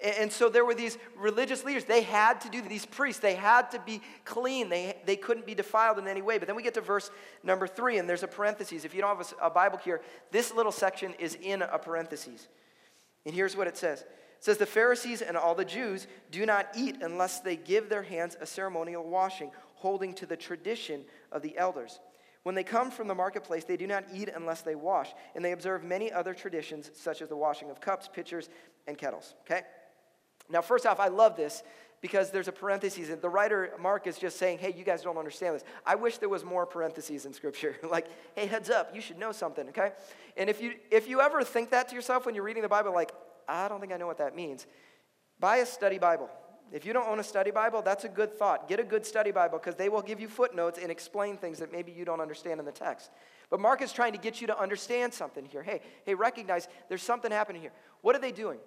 And 0.00 0.30
so 0.30 0.48
there 0.48 0.64
were 0.64 0.74
these 0.74 0.98
religious 1.16 1.64
leaders. 1.64 1.84
They 1.84 2.02
had 2.02 2.40
to 2.42 2.50
do 2.50 2.60
these 2.60 2.84
priests. 2.84 3.20
They 3.20 3.34
had 3.34 3.70
to 3.70 3.78
be 3.78 4.02
clean. 4.24 4.68
They, 4.68 4.96
they 5.06 5.16
couldn't 5.16 5.46
be 5.46 5.54
defiled 5.54 5.98
in 5.98 6.08
any 6.08 6.20
way. 6.20 6.38
But 6.38 6.48
then 6.48 6.56
we 6.56 6.62
get 6.62 6.74
to 6.74 6.80
verse 6.80 7.10
number 7.42 7.66
three, 7.66 7.98
and 7.98 8.08
there's 8.08 8.24
a 8.24 8.28
parenthesis. 8.28 8.84
If 8.84 8.94
you 8.94 9.00
don't 9.00 9.16
have 9.16 9.34
a, 9.40 9.46
a 9.46 9.50
Bible 9.50 9.78
here, 9.78 10.02
this 10.30 10.52
little 10.52 10.72
section 10.72 11.14
is 11.18 11.36
in 11.40 11.62
a 11.62 11.78
parenthesis. 11.78 12.48
And 13.24 13.34
here's 13.34 13.56
what 13.56 13.68
it 13.68 13.76
says. 13.76 14.00
It 14.00 14.08
says, 14.40 14.58
The 14.58 14.66
Pharisees 14.66 15.22
and 15.22 15.36
all 15.36 15.54
the 15.54 15.64
Jews 15.64 16.06
do 16.30 16.44
not 16.44 16.68
eat 16.76 16.96
unless 17.00 17.40
they 17.40 17.56
give 17.56 17.88
their 17.88 18.02
hands 18.02 18.36
a 18.40 18.46
ceremonial 18.46 19.08
washing, 19.08 19.52
holding 19.76 20.12
to 20.14 20.26
the 20.26 20.36
tradition 20.36 21.04
of 21.30 21.40
the 21.40 21.56
elders. 21.56 22.00
When 22.42 22.54
they 22.54 22.64
come 22.64 22.90
from 22.90 23.08
the 23.08 23.14
marketplace, 23.14 23.64
they 23.64 23.78
do 23.78 23.86
not 23.86 24.04
eat 24.12 24.28
unless 24.34 24.60
they 24.60 24.74
wash, 24.74 25.14
and 25.34 25.42
they 25.42 25.52
observe 25.52 25.82
many 25.82 26.12
other 26.12 26.34
traditions, 26.34 26.90
such 26.94 27.22
as 27.22 27.30
the 27.30 27.36
washing 27.36 27.70
of 27.70 27.80
cups, 27.80 28.06
pitchers, 28.12 28.50
and 28.86 28.98
kettles. 28.98 29.34
Okay? 29.46 29.62
Now, 30.48 30.60
first 30.60 30.86
off, 30.86 31.00
I 31.00 31.08
love 31.08 31.36
this 31.36 31.62
because 32.00 32.30
there's 32.30 32.48
a 32.48 32.52
parenthesis. 32.52 33.08
The 33.18 33.28
writer, 33.28 33.72
Mark, 33.80 34.06
is 34.06 34.18
just 34.18 34.38
saying, 34.38 34.58
hey, 34.58 34.74
you 34.76 34.84
guys 34.84 35.02
don't 35.02 35.16
understand 35.16 35.54
this. 35.54 35.64
I 35.86 35.94
wish 35.94 36.18
there 36.18 36.28
was 36.28 36.44
more 36.44 36.66
parentheses 36.66 37.24
in 37.24 37.32
Scripture. 37.32 37.76
like, 37.90 38.06
hey, 38.34 38.46
heads 38.46 38.68
up, 38.68 38.94
you 38.94 39.00
should 39.00 39.18
know 39.18 39.32
something, 39.32 39.68
okay? 39.70 39.92
And 40.36 40.50
if 40.50 40.60
you, 40.60 40.74
if 40.90 41.08
you 41.08 41.20
ever 41.22 41.42
think 41.42 41.70
that 41.70 41.88
to 41.88 41.94
yourself 41.94 42.26
when 42.26 42.34
you're 42.34 42.44
reading 42.44 42.62
the 42.62 42.68
Bible, 42.68 42.92
like, 42.92 43.12
I 43.48 43.68
don't 43.68 43.80
think 43.80 43.92
I 43.92 43.96
know 43.96 44.06
what 44.06 44.18
that 44.18 44.36
means, 44.36 44.66
buy 45.40 45.56
a 45.56 45.66
study 45.66 45.98
Bible. 45.98 46.28
If 46.72 46.84
you 46.84 46.92
don't 46.92 47.08
own 47.08 47.20
a 47.20 47.24
study 47.24 47.50
Bible, 47.50 47.82
that's 47.82 48.04
a 48.04 48.08
good 48.08 48.36
thought. 48.36 48.68
Get 48.68 48.80
a 48.80 48.84
good 48.84 49.06
study 49.06 49.30
Bible 49.30 49.58
because 49.58 49.76
they 49.76 49.88
will 49.88 50.02
give 50.02 50.20
you 50.20 50.28
footnotes 50.28 50.78
and 50.78 50.90
explain 50.90 51.36
things 51.36 51.58
that 51.60 51.72
maybe 51.72 51.92
you 51.92 52.04
don't 52.04 52.20
understand 52.20 52.58
in 52.58 52.66
the 52.66 52.72
text. 52.72 53.10
But 53.48 53.60
Mark 53.60 53.80
is 53.80 53.92
trying 53.92 54.12
to 54.12 54.18
get 54.18 54.40
you 54.40 54.46
to 54.48 54.58
understand 54.58 55.14
something 55.14 55.44
here. 55.44 55.62
Hey, 55.62 55.80
hey, 56.04 56.14
recognize 56.14 56.68
there's 56.88 57.02
something 57.02 57.30
happening 57.30 57.62
here. 57.62 57.72
What 58.00 58.16
are 58.16 58.18
they 58.18 58.32
doing? 58.32 58.58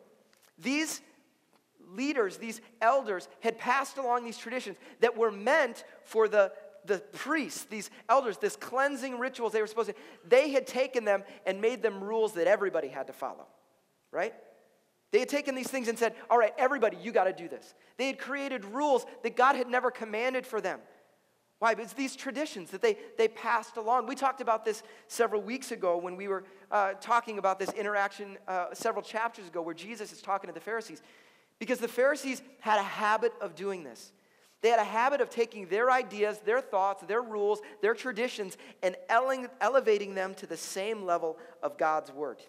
These 0.57 1.01
leaders, 1.95 2.37
these 2.37 2.61
elders, 2.81 3.27
had 3.41 3.57
passed 3.57 3.97
along 3.97 4.25
these 4.25 4.37
traditions 4.37 4.77
that 4.99 5.17
were 5.17 5.31
meant 5.31 5.83
for 6.03 6.27
the, 6.27 6.51
the 6.85 6.99
priests, 7.13 7.65
these 7.65 7.89
elders, 8.09 8.37
this 8.37 8.55
cleansing 8.55 9.19
rituals 9.19 9.53
they 9.53 9.61
were 9.61 9.67
supposed 9.67 9.89
to, 9.89 9.95
they 10.27 10.51
had 10.51 10.67
taken 10.67 11.05
them 11.05 11.23
and 11.45 11.61
made 11.61 11.81
them 11.81 12.03
rules 12.03 12.33
that 12.33 12.47
everybody 12.47 12.87
had 12.87 13.07
to 13.07 13.13
follow, 13.13 13.47
right? 14.11 14.33
They 15.11 15.19
had 15.19 15.29
taken 15.29 15.55
these 15.55 15.69
things 15.69 15.87
and 15.87 15.97
said, 15.97 16.15
all 16.29 16.37
right, 16.37 16.53
everybody, 16.57 16.97
you 17.01 17.11
got 17.11 17.25
to 17.25 17.33
do 17.33 17.47
this. 17.47 17.73
They 17.97 18.07
had 18.07 18.17
created 18.17 18.65
rules 18.65 19.05
that 19.23 19.35
God 19.35 19.55
had 19.55 19.67
never 19.69 19.89
commanded 19.89 20.45
for 20.45 20.59
them. 20.59 20.79
Why? 21.59 21.71
It's 21.71 21.93
these 21.93 22.15
traditions 22.15 22.69
that 22.69 22.83
they, 22.83 22.97
they 23.17 23.27
passed 23.27 23.77
along. 23.77 24.05
We 24.05 24.13
talked 24.13 24.41
about 24.41 24.63
this 24.63 24.83
several 25.07 25.41
weeks 25.41 25.71
ago 25.71 25.97
when 25.97 26.15
we 26.15 26.27
were 26.27 26.43
uh, 26.69 26.93
talking 27.01 27.39
about 27.39 27.57
this 27.57 27.71
interaction 27.71 28.37
uh, 28.47 28.67
several 28.73 29.01
chapters 29.01 29.47
ago 29.47 29.61
where 29.63 29.73
Jesus 29.73 30.11
is 30.11 30.21
talking 30.21 30.49
to 30.49 30.53
the 30.53 30.59
Pharisees. 30.59 31.01
Because 31.59 31.79
the 31.79 31.87
Pharisees 31.87 32.41
had 32.59 32.79
a 32.79 32.83
habit 32.83 33.33
of 33.41 33.55
doing 33.55 33.83
this. 33.83 34.11
They 34.61 34.69
had 34.69 34.79
a 34.79 34.83
habit 34.83 35.21
of 35.21 35.29
taking 35.29 35.67
their 35.67 35.91
ideas, 35.91 36.39
their 36.39 36.61
thoughts, 36.61 37.03
their 37.03 37.21
rules, 37.21 37.61
their 37.81 37.93
traditions, 37.93 38.57
and 38.81 38.95
elevating 39.09 40.15
them 40.15 40.33
to 40.35 40.47
the 40.47 40.57
same 40.57 41.05
level 41.05 41.37
of 41.61 41.77
God's 41.77 42.11
word. 42.11 42.41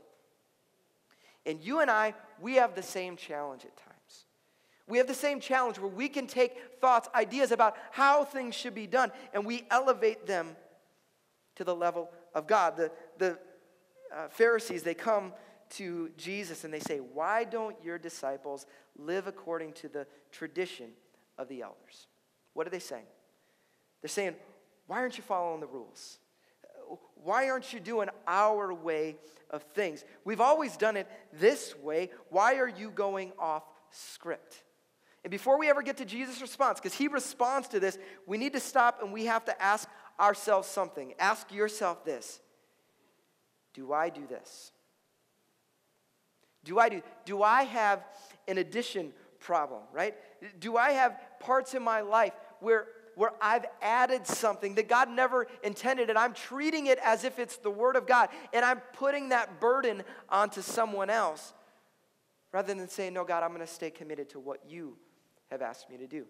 And 1.45 1.61
you 1.61 1.81
and 1.81 1.91
I, 1.91 2.15
we 2.41 2.55
have 2.55 2.75
the 2.75 2.83
same 2.83 3.17
challenge 3.17 3.65
at 3.65 3.77
times. 3.77 4.25
We 4.87 4.97
have 4.99 5.07
the 5.07 5.15
same 5.15 5.38
challenge 5.38 5.79
where 5.79 5.91
we 5.91 6.09
can 6.09 6.27
take 6.27 6.57
thoughts, 6.81 7.09
ideas 7.15 7.53
about 7.53 7.77
how 7.91 8.25
things 8.25 8.55
should 8.55 8.75
be 8.75 8.87
done, 8.87 9.12
and 9.35 9.45
we 9.45 9.65
elevate 9.71 10.27
them 10.27 10.57
to 11.57 11.65
the 11.65 11.75
level 11.75 12.11
of 12.35 12.47
God. 12.47 12.77
The, 12.77 12.91
the 13.19 13.38
uh, 14.15 14.29
Pharisees, 14.31 14.83
they 14.83 14.95
come 14.95 15.35
to 15.71 16.11
Jesus 16.17 16.65
and 16.65 16.73
they 16.73 16.81
say, 16.81 16.99
Why 16.99 17.45
don't 17.45 17.77
your 17.85 17.99
disciples 17.99 18.67
live 18.99 19.26
according 19.26 19.73
to 19.75 19.88
the 19.88 20.07
tradition 20.31 20.90
of 21.38 21.49
the 21.49 21.62
elders? 21.62 22.07
What 22.55 22.67
are 22.67 22.71
they 22.71 22.78
saying? 22.78 23.07
They're 24.02 24.09
saying, 24.09 24.35
Why 24.87 24.99
aren't 24.99 25.17
you 25.17 25.25
following 25.25 25.61
the 25.61 25.67
rules? 25.67 26.19
Why 27.23 27.50
aren't 27.50 27.73
you 27.73 27.81
doing 27.81 28.09
our 28.26 28.73
way 28.73 29.17
of 29.50 29.62
things? 29.75 30.05
We've 30.25 30.40
always 30.40 30.76
done 30.76 30.97
it 30.97 31.07
this 31.33 31.76
way. 31.76 32.11
Why 32.31 32.57
are 32.57 32.69
you 32.69 32.90
going 32.90 33.33
off 33.38 33.64
script? 33.90 34.62
And 35.25 35.31
before 35.31 35.59
we 35.59 35.69
ever 35.69 35.83
get 35.83 35.99
to 35.99 36.05
Jesus' 36.05 36.40
response, 36.40 36.78
because 36.78 36.95
he 36.95 37.09
responds 37.09 37.69
to 37.69 37.81
this, 37.81 37.99
we 38.26 38.38
need 38.38 38.52
to 38.52 38.61
stop 38.61 39.02
and 39.02 39.12
we 39.12 39.26
have 39.26 39.45
to 39.47 39.62
ask 39.62 39.88
ourselves 40.19 40.69
something. 40.69 41.14
Ask 41.19 41.52
yourself 41.52 42.05
this 42.05 42.40
Do 43.75 43.93
I 43.93 44.09
do 44.09 44.26
this? 44.26 44.73
Do 46.69 46.79
I 46.79 46.91
do? 46.91 47.03
Do 47.25 47.43
I 47.43 47.63
have 47.65 48.05
an 48.47 48.59
addition 48.59 49.13
problem, 49.41 49.83
right? 49.91 50.15
Do 50.61 50.77
I 50.77 50.91
have 50.91 51.19
parts 51.41 51.75
in 51.75 51.83
my 51.83 52.03
life 52.03 52.35
where 52.61 52.87
where 53.15 53.33
I've 53.43 53.65
added 53.83 54.29
something 54.29 54.77
that 54.77 54.89
God 54.89 55.11
never 55.11 55.49
intended, 55.65 56.09
and 56.09 56.17
I'm 56.17 56.33
treating 56.33 56.87
it 56.87 57.01
as 57.03 57.25
if 57.25 57.41
it's 57.41 57.57
the 57.57 57.71
Word 57.71 57.97
of 57.97 58.07
God, 58.07 58.29
and 58.53 58.65
I'm 58.65 58.79
putting 58.93 59.31
that 59.31 59.61
burden 59.61 60.05
onto 60.29 60.63
someone 60.63 61.11
else 61.11 61.53
rather 62.53 62.73
than 62.73 62.89
saying, 62.89 63.15
No, 63.15 63.25
God, 63.25 63.43
I'm 63.43 63.49
going 63.49 63.61
to 63.61 63.67
stay 63.67 63.91
committed 63.91 64.29
to 64.31 64.39
what 64.39 64.61
you 64.69 64.97
have 65.51 65.63
asked 65.63 65.91
me 65.91 65.97
to 65.97 66.07
do. 66.07 66.27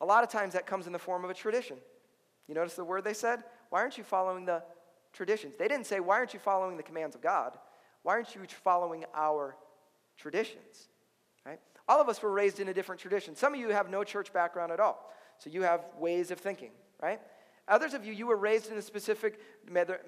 A 0.00 0.06
lot 0.06 0.24
of 0.24 0.30
times 0.30 0.54
that 0.54 0.64
comes 0.64 0.86
in 0.86 0.92
the 0.92 0.98
form 0.98 1.22
of 1.22 1.28
a 1.28 1.34
tradition. 1.34 1.76
You 2.48 2.54
notice 2.54 2.74
the 2.74 2.84
word 2.84 3.04
they 3.04 3.12
said? 3.12 3.44
Why 3.68 3.80
aren't 3.80 3.98
you 3.98 4.04
following 4.04 4.46
the 4.46 4.62
traditions? 5.12 5.54
They 5.58 5.68
didn't 5.68 5.86
say, 5.86 6.00
Why 6.00 6.16
aren't 6.16 6.32
you 6.32 6.40
following 6.40 6.78
the 6.78 6.82
commands 6.82 7.14
of 7.14 7.20
God? 7.20 7.58
Why 8.02 8.14
aren't 8.14 8.34
you 8.34 8.42
following 8.64 9.04
our 9.14 9.56
traditions? 10.16 10.88
Right? 11.46 11.60
All 11.88 12.00
of 12.00 12.08
us 12.08 12.22
were 12.22 12.32
raised 12.32 12.60
in 12.60 12.68
a 12.68 12.74
different 12.74 13.00
tradition. 13.00 13.34
Some 13.36 13.54
of 13.54 13.60
you 13.60 13.68
have 13.68 13.90
no 13.90 14.04
church 14.04 14.32
background 14.32 14.72
at 14.72 14.80
all. 14.80 15.10
So 15.38 15.50
you 15.50 15.62
have 15.62 15.84
ways 15.98 16.30
of 16.30 16.38
thinking, 16.38 16.70
right? 17.00 17.20
Others 17.68 17.94
of 17.94 18.04
you, 18.04 18.12
you 18.12 18.26
were 18.26 18.36
raised 18.36 18.72
in 18.72 18.76
a 18.76 18.82
specific, 18.82 19.38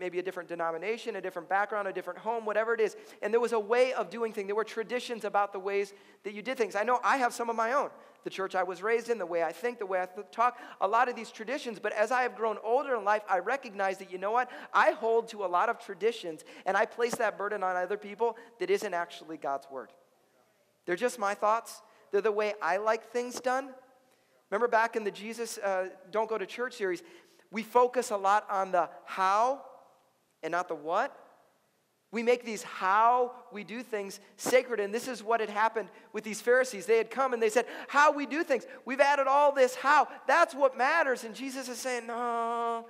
maybe 0.00 0.18
a 0.18 0.22
different 0.22 0.48
denomination, 0.48 1.16
a 1.16 1.20
different 1.20 1.48
background, 1.48 1.86
a 1.86 1.92
different 1.92 2.18
home, 2.18 2.44
whatever 2.44 2.74
it 2.74 2.80
is. 2.80 2.96
And 3.22 3.32
there 3.32 3.40
was 3.40 3.52
a 3.52 3.60
way 3.60 3.92
of 3.92 4.10
doing 4.10 4.32
things. 4.32 4.48
There 4.48 4.56
were 4.56 4.64
traditions 4.64 5.24
about 5.24 5.52
the 5.52 5.60
ways 5.60 5.92
that 6.24 6.34
you 6.34 6.42
did 6.42 6.58
things. 6.58 6.74
I 6.74 6.82
know 6.82 6.98
I 7.04 7.18
have 7.18 7.32
some 7.32 7.48
of 7.48 7.54
my 7.54 7.72
own. 7.72 7.90
The 8.24 8.30
church 8.30 8.56
I 8.56 8.64
was 8.64 8.82
raised 8.82 9.08
in, 9.08 9.18
the 9.18 9.26
way 9.26 9.44
I 9.44 9.52
think, 9.52 9.78
the 9.78 9.86
way 9.86 10.00
I 10.00 10.08
talk, 10.32 10.58
a 10.80 10.88
lot 10.88 11.08
of 11.08 11.14
these 11.14 11.30
traditions. 11.30 11.78
But 11.78 11.92
as 11.92 12.10
I 12.10 12.22
have 12.22 12.34
grown 12.34 12.56
older 12.64 12.96
in 12.96 13.04
life, 13.04 13.22
I 13.28 13.38
recognize 13.38 13.98
that, 13.98 14.10
you 14.10 14.18
know 14.18 14.32
what? 14.32 14.50
I 14.72 14.90
hold 14.92 15.28
to 15.28 15.44
a 15.44 15.46
lot 15.46 15.68
of 15.68 15.78
traditions 15.78 16.44
and 16.66 16.76
I 16.76 16.86
place 16.86 17.14
that 17.16 17.38
burden 17.38 17.62
on 17.62 17.76
other 17.76 17.98
people 17.98 18.36
that 18.58 18.68
isn't 18.68 18.94
actually 18.94 19.36
God's 19.36 19.70
word. 19.70 19.90
They're 20.86 20.96
just 20.96 21.18
my 21.18 21.34
thoughts, 21.34 21.82
they're 22.10 22.20
the 22.20 22.32
way 22.32 22.54
I 22.60 22.78
like 22.78 23.10
things 23.12 23.40
done. 23.40 23.70
Remember 24.50 24.68
back 24.68 24.94
in 24.94 25.04
the 25.04 25.10
Jesus 25.10 25.58
uh, 25.58 25.88
Don't 26.10 26.28
Go 26.28 26.38
to 26.38 26.46
Church 26.46 26.74
series, 26.74 27.02
we 27.54 27.62
focus 27.62 28.10
a 28.10 28.16
lot 28.16 28.44
on 28.50 28.72
the 28.72 28.90
how 29.04 29.62
and 30.42 30.50
not 30.50 30.66
the 30.66 30.74
what. 30.74 31.16
We 32.10 32.20
make 32.20 32.44
these 32.44 32.64
how 32.64 33.30
we 33.52 33.62
do 33.62 33.84
things 33.84 34.18
sacred. 34.36 34.80
And 34.80 34.92
this 34.92 35.06
is 35.06 35.22
what 35.22 35.38
had 35.38 35.48
happened 35.48 35.88
with 36.12 36.24
these 36.24 36.40
Pharisees. 36.40 36.84
They 36.86 36.98
had 36.98 37.12
come 37.12 37.32
and 37.32 37.40
they 37.40 37.48
said, 37.48 37.66
How 37.86 38.10
we 38.10 38.26
do 38.26 38.42
things. 38.42 38.66
We've 38.84 39.00
added 39.00 39.28
all 39.28 39.52
this 39.52 39.76
how. 39.76 40.08
That's 40.26 40.52
what 40.52 40.76
matters. 40.76 41.22
And 41.22 41.32
Jesus 41.32 41.68
is 41.68 41.78
saying, 41.78 42.08
No, 42.08 42.86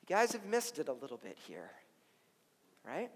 you 0.00 0.16
guys 0.16 0.32
have 0.32 0.44
missed 0.44 0.80
it 0.80 0.88
a 0.88 0.92
little 0.92 1.16
bit 1.16 1.38
here. 1.46 1.70
Right? 2.84 3.10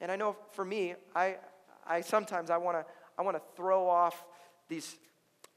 And 0.00 0.12
I 0.12 0.14
know 0.14 0.36
for 0.52 0.64
me, 0.64 0.94
I, 1.16 1.38
I 1.84 2.00
sometimes 2.00 2.50
I 2.50 2.58
want 2.58 2.78
to 2.78 2.92
I 3.18 3.22
want 3.22 3.36
to 3.36 3.42
throw 3.56 3.88
off 3.88 4.24
these 4.68 4.96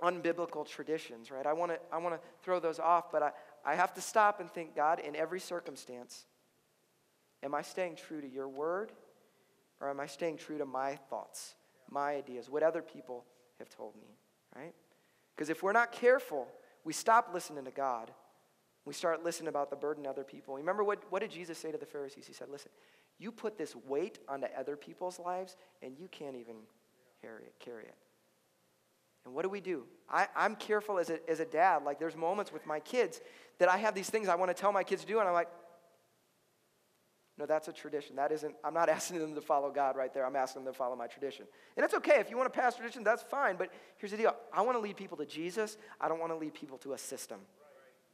unbiblical 0.04 0.68
traditions, 0.68 1.32
right? 1.32 1.46
I 1.46 1.54
want 1.54 1.72
to 1.72 1.80
I 1.92 1.98
want 1.98 2.16
to 2.16 2.22
throw 2.44 2.60
those 2.60 2.80
off, 2.80 3.12
but 3.12 3.24
I, 3.24 3.32
I 3.66 3.76
have 3.76 3.94
to 3.96 4.02
stop 4.02 4.40
and 4.40 4.50
think, 4.50 4.76
God, 4.76 5.00
in 5.00 5.16
every 5.16 5.40
circumstance, 5.40 6.26
am 7.44 7.54
I 7.54 7.62
staying 7.62 7.96
true 7.96 8.22
to 8.22 8.28
your 8.28 8.48
word 8.48 8.92
or 9.82 9.90
am 9.90 10.00
I 10.00 10.06
staying 10.06 10.38
true 10.38 10.58
to 10.58 10.66
my 10.66 10.96
thoughts, 11.10 11.56
my 11.90 12.16
ideas, 12.16 12.50
what 12.50 12.64
other 12.64 12.82
people 12.82 13.26
have 13.60 13.70
told 13.70 13.96
me, 13.96 14.18
right? 14.56 14.74
Because 15.36 15.50
if 15.50 15.64
we're 15.64 15.74
not 15.74 15.92
careful, 15.92 16.48
we 16.84 16.94
stop 16.94 17.30
listening 17.34 17.66
to 17.66 17.72
God. 17.72 18.12
We 18.86 18.94
start 18.94 19.24
listening 19.24 19.50
about 19.50 19.70
the 19.70 19.76
burden 19.76 20.08
other 20.08 20.24
people. 20.24 20.56
Remember 20.56 20.84
what, 20.84 21.04
what 21.10 21.22
did 21.22 21.32
Jesus 21.32 21.58
say 21.58 21.72
to 21.72 21.78
the 21.78 21.86
Pharisees? 21.86 22.26
He 22.26 22.34
said, 22.34 22.50
Listen, 22.50 22.72
you 23.20 23.32
put 23.32 23.58
this 23.58 23.76
weight 23.76 24.20
onto 24.28 24.48
other 24.58 24.76
people's 24.76 25.20
lives 25.20 25.58
and 25.82 25.98
you 25.98 26.08
can't 26.08 26.36
even 26.36 26.56
carry 27.22 27.44
it. 27.44 27.54
Carry 27.60 27.84
it. 27.84 27.96
And 29.26 29.34
what 29.34 29.44
do 29.44 29.50
we 29.50 29.62
do? 29.62 29.84
I, 30.10 30.28
am 30.36 30.56
careful 30.56 30.98
as 30.98 31.10
a, 31.10 31.20
as 31.30 31.40
a 31.40 31.46
dad. 31.46 31.84
Like, 31.84 32.00
there's 32.00 32.16
moments 32.16 32.52
with 32.52 32.66
my 32.66 32.80
kids 32.80 33.22
that 33.60 33.70
I 33.70 33.78
have 33.78 33.94
these 33.94 34.10
things 34.10 34.28
I 34.28 34.36
want 34.36 34.50
to 34.50 34.60
tell 34.60 34.72
my 34.72 34.84
kids 34.84 35.02
to 35.02 35.08
do, 35.08 35.20
and 35.20 35.28
I'm 35.28 35.34
like, 35.34 35.50
no, 37.40 37.46
that's 37.46 37.70
a 37.70 37.74
tradition. 37.74 38.18
That 38.18 38.34
isn't, 38.34 38.54
I'm 38.64 38.74
not 38.74 38.90
asking 38.98 39.20
them 39.20 39.34
to 39.36 39.42
follow 39.42 39.72
God 39.72 39.96
right 39.96 40.14
there. 40.14 40.26
I'm 40.26 40.36
asking 40.36 40.66
them 40.66 40.74
to 40.74 40.78
follow 40.78 40.96
my 40.96 41.08
tradition. 41.08 41.46
And 41.78 41.86
it's 41.86 41.94
okay. 41.96 42.20
If 42.20 42.30
you 42.30 42.38
want 42.38 42.52
to 42.52 42.60
pass 42.60 42.76
tradition, 42.76 43.04
that's 43.04 43.24
fine. 43.24 43.56
But 43.56 43.72
here's 43.98 44.12
the 44.12 44.18
deal 44.18 44.36
I 44.54 44.62
want 44.62 44.78
to 44.78 44.82
lead 44.82 44.98
people 44.98 45.18
to 45.18 45.26
Jesus. 45.26 45.78
I 46.02 46.10
don't 46.10 46.20
want 46.20 46.34
to 46.34 46.38
lead 46.38 46.54
people 46.54 46.78
to 46.80 46.94
a 46.94 46.98
system. 46.98 47.40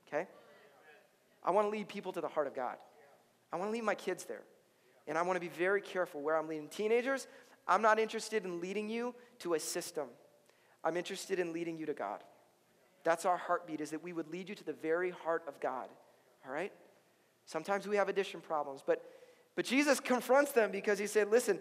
Okay? 0.07 0.27
I 1.43 1.51
want 1.51 1.65
to 1.65 1.69
lead 1.69 1.87
people 1.87 2.11
to 2.13 2.21
the 2.21 2.27
heart 2.27 2.47
of 2.47 2.55
God. 2.55 2.77
I 3.51 3.57
want 3.57 3.69
to 3.69 3.73
lead 3.73 3.83
my 3.83 3.95
kids 3.95 4.25
there. 4.25 4.43
And 5.07 5.17
I 5.17 5.23
want 5.23 5.37
to 5.37 5.41
be 5.41 5.47
very 5.47 5.81
careful 5.81 6.21
where 6.21 6.35
I'm 6.35 6.47
leading 6.47 6.67
teenagers. 6.67 7.27
I'm 7.67 7.81
not 7.81 7.99
interested 7.99 8.43
in 8.43 8.61
leading 8.61 8.89
you 8.89 9.15
to 9.39 9.55
a 9.55 9.59
system. 9.59 10.07
I'm 10.85 10.95
interested 10.95 11.39
in 11.39 11.51
leading 11.51 11.77
you 11.77 11.87
to 11.87 11.93
God. 11.93 12.23
That's 13.03 13.25
our 13.25 13.37
heartbeat, 13.37 13.81
is 13.81 13.89
that 13.89 14.03
we 14.03 14.13
would 14.13 14.31
lead 14.31 14.47
you 14.47 14.55
to 14.55 14.63
the 14.63 14.73
very 14.73 15.09
heart 15.09 15.43
of 15.47 15.59
God. 15.59 15.89
All 16.45 16.53
right? 16.53 16.71
Sometimes 17.45 17.87
we 17.87 17.95
have 17.97 18.07
addition 18.07 18.39
problems, 18.39 18.81
but, 18.85 19.03
but 19.55 19.65
Jesus 19.65 19.99
confronts 19.99 20.51
them 20.51 20.71
because 20.71 20.97
he 20.97 21.07
said, 21.07 21.29
listen, 21.29 21.59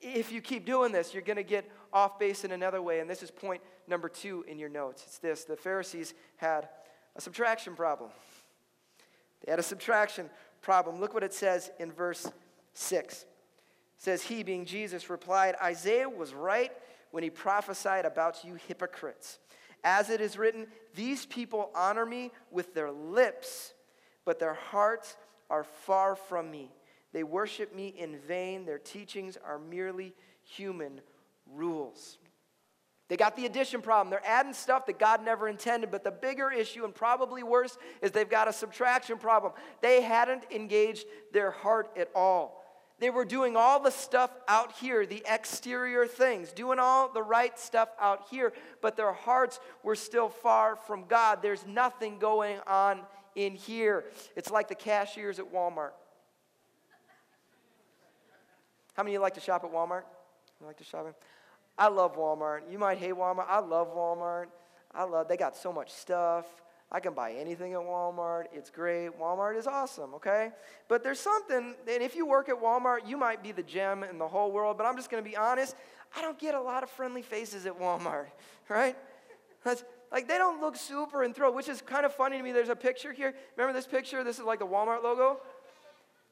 if 0.00 0.32
you 0.32 0.40
keep 0.40 0.64
doing 0.64 0.92
this, 0.92 1.12
you're 1.12 1.22
going 1.22 1.36
to 1.36 1.42
get 1.42 1.70
off 1.92 2.18
base 2.18 2.44
in 2.44 2.52
another 2.52 2.82
way. 2.82 3.00
And 3.00 3.08
this 3.08 3.22
is 3.22 3.30
point 3.30 3.60
number 3.86 4.08
two 4.08 4.44
in 4.48 4.58
your 4.58 4.68
notes. 4.68 5.04
It's 5.06 5.18
this 5.18 5.44
the 5.44 5.56
Pharisees 5.56 6.14
had 6.36 6.68
a 7.14 7.20
subtraction 7.20 7.74
problem. 7.74 8.10
They 9.44 9.52
had 9.52 9.60
a 9.60 9.64
subtraction 9.64 10.28
problem. 10.60 11.00
Look 11.00 11.14
what 11.14 11.22
it 11.22 11.32
says 11.32 11.70
in 11.78 11.92
verse 11.92 12.30
6. 12.74 13.22
It 13.22 13.28
says, 13.96 14.22
He, 14.22 14.42
being 14.42 14.64
Jesus, 14.64 15.08
replied, 15.08 15.54
Isaiah 15.62 16.08
was 16.08 16.34
right 16.34 16.72
when 17.16 17.22
he 17.22 17.30
prophesied 17.30 18.04
about 18.04 18.44
you 18.44 18.58
hypocrites. 18.68 19.38
As 19.82 20.10
it 20.10 20.20
is 20.20 20.36
written, 20.36 20.66
These 20.94 21.24
people 21.24 21.70
honor 21.74 22.04
me 22.04 22.30
with 22.50 22.74
their 22.74 22.90
lips, 22.90 23.72
but 24.26 24.38
their 24.38 24.52
hearts 24.52 25.16
are 25.48 25.64
far 25.64 26.14
from 26.14 26.50
me. 26.50 26.70
They 27.14 27.22
worship 27.24 27.74
me 27.74 27.88
in 27.96 28.18
vain. 28.18 28.66
Their 28.66 28.76
teachings 28.76 29.38
are 29.42 29.58
merely 29.58 30.12
human 30.42 31.00
rules. 31.50 32.18
They 33.08 33.16
got 33.16 33.34
the 33.34 33.46
addition 33.46 33.80
problem. 33.80 34.10
They're 34.10 34.20
adding 34.22 34.52
stuff 34.52 34.84
that 34.84 34.98
God 34.98 35.24
never 35.24 35.48
intended. 35.48 35.90
But 35.90 36.04
the 36.04 36.10
bigger 36.10 36.50
issue, 36.50 36.84
and 36.84 36.94
probably 36.94 37.42
worse, 37.42 37.78
is 38.02 38.10
they've 38.10 38.28
got 38.28 38.46
a 38.46 38.52
subtraction 38.52 39.16
problem. 39.16 39.54
They 39.80 40.02
hadn't 40.02 40.44
engaged 40.50 41.06
their 41.32 41.50
heart 41.50 41.88
at 41.96 42.10
all. 42.14 42.62
They 42.98 43.10
were 43.10 43.26
doing 43.26 43.56
all 43.56 43.80
the 43.80 43.90
stuff 43.90 44.30
out 44.48 44.72
here, 44.72 45.04
the 45.04 45.22
exterior 45.28 46.06
things, 46.06 46.52
doing 46.52 46.78
all 46.78 47.12
the 47.12 47.22
right 47.22 47.58
stuff 47.58 47.90
out 48.00 48.26
here, 48.30 48.54
but 48.80 48.96
their 48.96 49.12
hearts 49.12 49.60
were 49.82 49.94
still 49.94 50.30
far 50.30 50.76
from 50.76 51.04
God. 51.06 51.42
There's 51.42 51.66
nothing 51.66 52.18
going 52.18 52.58
on 52.66 53.02
in 53.34 53.54
here. 53.54 54.04
It's 54.34 54.50
like 54.50 54.68
the 54.68 54.74
cashiers 54.74 55.38
at 55.38 55.52
Walmart. 55.52 55.90
How 58.94 59.02
many 59.02 59.14
of 59.14 59.18
you 59.18 59.20
like 59.20 59.34
to 59.34 59.40
shop 59.40 59.62
at 59.62 59.70
Walmart? 59.70 60.04
You 60.58 60.66
like 60.66 60.78
to 60.78 60.84
shop? 60.84 61.06
I 61.76 61.88
love 61.88 62.16
Walmart. 62.16 62.60
You 62.70 62.78
might 62.78 62.96
hate 62.96 63.12
Walmart. 63.12 63.44
I 63.46 63.58
love 63.58 63.94
Walmart. 63.94 64.46
I 64.94 65.04
love 65.04 65.28
they 65.28 65.36
got 65.36 65.54
so 65.54 65.70
much 65.70 65.92
stuff. 65.92 66.46
I 66.90 67.00
can 67.00 67.14
buy 67.14 67.32
anything 67.32 67.72
at 67.72 67.80
Walmart. 67.80 68.44
It's 68.52 68.70
great. 68.70 69.10
Walmart 69.20 69.56
is 69.56 69.66
awesome, 69.66 70.14
okay? 70.14 70.50
But 70.88 71.02
there's 71.02 71.18
something, 71.18 71.74
and 71.88 72.02
if 72.02 72.14
you 72.14 72.26
work 72.26 72.48
at 72.48 72.62
Walmart, 72.62 73.08
you 73.08 73.16
might 73.16 73.42
be 73.42 73.50
the 73.50 73.62
gem 73.62 74.04
in 74.04 74.18
the 74.18 74.28
whole 74.28 74.52
world, 74.52 74.78
but 74.78 74.86
I'm 74.86 74.96
just 74.96 75.10
going 75.10 75.22
to 75.22 75.28
be 75.28 75.36
honest. 75.36 75.74
I 76.16 76.22
don't 76.22 76.38
get 76.38 76.54
a 76.54 76.60
lot 76.60 76.84
of 76.84 76.90
friendly 76.90 77.22
faces 77.22 77.66
at 77.66 77.78
Walmart, 77.78 78.26
right? 78.68 78.96
That's, 79.64 79.84
like, 80.12 80.28
they 80.28 80.38
don't 80.38 80.60
look 80.60 80.76
super 80.76 81.24
enthralled, 81.24 81.56
which 81.56 81.68
is 81.68 81.82
kind 81.82 82.06
of 82.06 82.14
funny 82.14 82.36
to 82.36 82.42
me. 82.42 82.52
There's 82.52 82.68
a 82.68 82.76
picture 82.76 83.12
here. 83.12 83.34
Remember 83.56 83.76
this 83.76 83.86
picture? 83.86 84.22
This 84.22 84.38
is 84.38 84.44
like 84.44 84.60
the 84.60 84.66
Walmart 84.66 85.02
logo. 85.02 85.40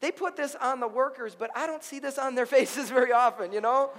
They 0.01 0.13
put 0.13 0.37
this 0.37 0.55
on 0.55 0.79
the 0.79 0.89
workers, 0.89 1.35
but 1.35 1.51
I 1.57 1.67
don't 1.67 1.83
see 1.83 1.99
this 1.99 2.17
on 2.17 2.37
their 2.37 2.47
faces 2.57 2.91
very 2.91 3.13
often, 3.13 3.53
you 3.53 3.61
know? 3.61 3.91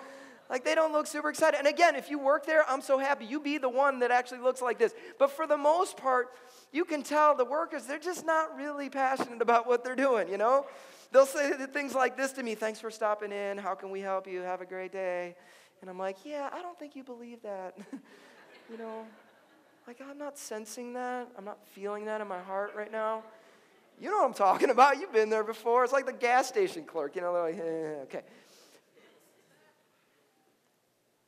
Like 0.49 0.63
they 0.63 0.75
don't 0.75 0.91
look 0.91 1.07
super 1.07 1.29
excited. 1.29 1.57
And 1.57 1.67
again, 1.67 1.95
if 1.95 2.09
you 2.09 2.19
work 2.19 2.45
there, 2.45 2.69
I'm 2.69 2.81
so 2.81 2.99
happy. 2.99 3.25
You 3.25 3.39
be 3.39 3.57
the 3.57 3.69
one 3.69 3.99
that 3.99 4.11
actually 4.11 4.39
looks 4.39 4.61
like 4.61 4.77
this. 4.77 4.93
But 5.17 5.31
for 5.31 5.47
the 5.47 5.57
most 5.57 5.97
part, 5.97 6.33
you 6.71 6.85
can 6.85 7.01
tell 7.03 7.35
the 7.35 7.45
workers, 7.45 7.85
they're 7.85 7.97
just 7.97 8.25
not 8.25 8.55
really 8.55 8.89
passionate 8.89 9.41
about 9.41 9.67
what 9.67 9.83
they're 9.83 9.95
doing, 9.95 10.29
you 10.29 10.37
know? 10.37 10.65
They'll 11.11 11.25
say 11.25 11.51
things 11.67 11.95
like 11.95 12.17
this 12.17 12.31
to 12.33 12.43
me 12.43 12.55
Thanks 12.55 12.79
for 12.79 12.91
stopping 12.91 13.31
in. 13.31 13.57
How 13.57 13.73
can 13.73 13.89
we 13.89 14.01
help 14.01 14.27
you? 14.27 14.41
Have 14.41 14.61
a 14.61 14.65
great 14.65 14.91
day. 14.91 15.35
And 15.81 15.89
I'm 15.89 15.97
like, 15.97 16.17
Yeah, 16.23 16.49
I 16.53 16.61
don't 16.61 16.77
think 16.77 16.95
you 16.95 17.03
believe 17.03 17.41
that. 17.41 17.77
you 18.71 18.77
know? 18.77 19.05
Like, 19.87 20.01
I'm 20.01 20.17
not 20.17 20.37
sensing 20.37 20.93
that. 20.93 21.27
I'm 21.37 21.45
not 21.45 21.59
feeling 21.67 22.05
that 22.05 22.21
in 22.21 22.27
my 22.27 22.41
heart 22.41 22.73
right 22.75 22.91
now. 22.91 23.23
You 23.99 24.09
know 24.09 24.17
what 24.17 24.25
I'm 24.25 24.33
talking 24.33 24.69
about. 24.69 24.99
You've 24.99 25.13
been 25.13 25.29
there 25.29 25.43
before. 25.43 25.83
It's 25.83 25.93
like 25.93 26.05
the 26.05 26.13
gas 26.13 26.47
station 26.47 26.83
clerk, 26.83 27.15
you 27.15 27.21
know, 27.21 27.33
they're 27.33 27.43
like, 27.43 27.59
eh, 27.59 28.03
okay. 28.03 28.21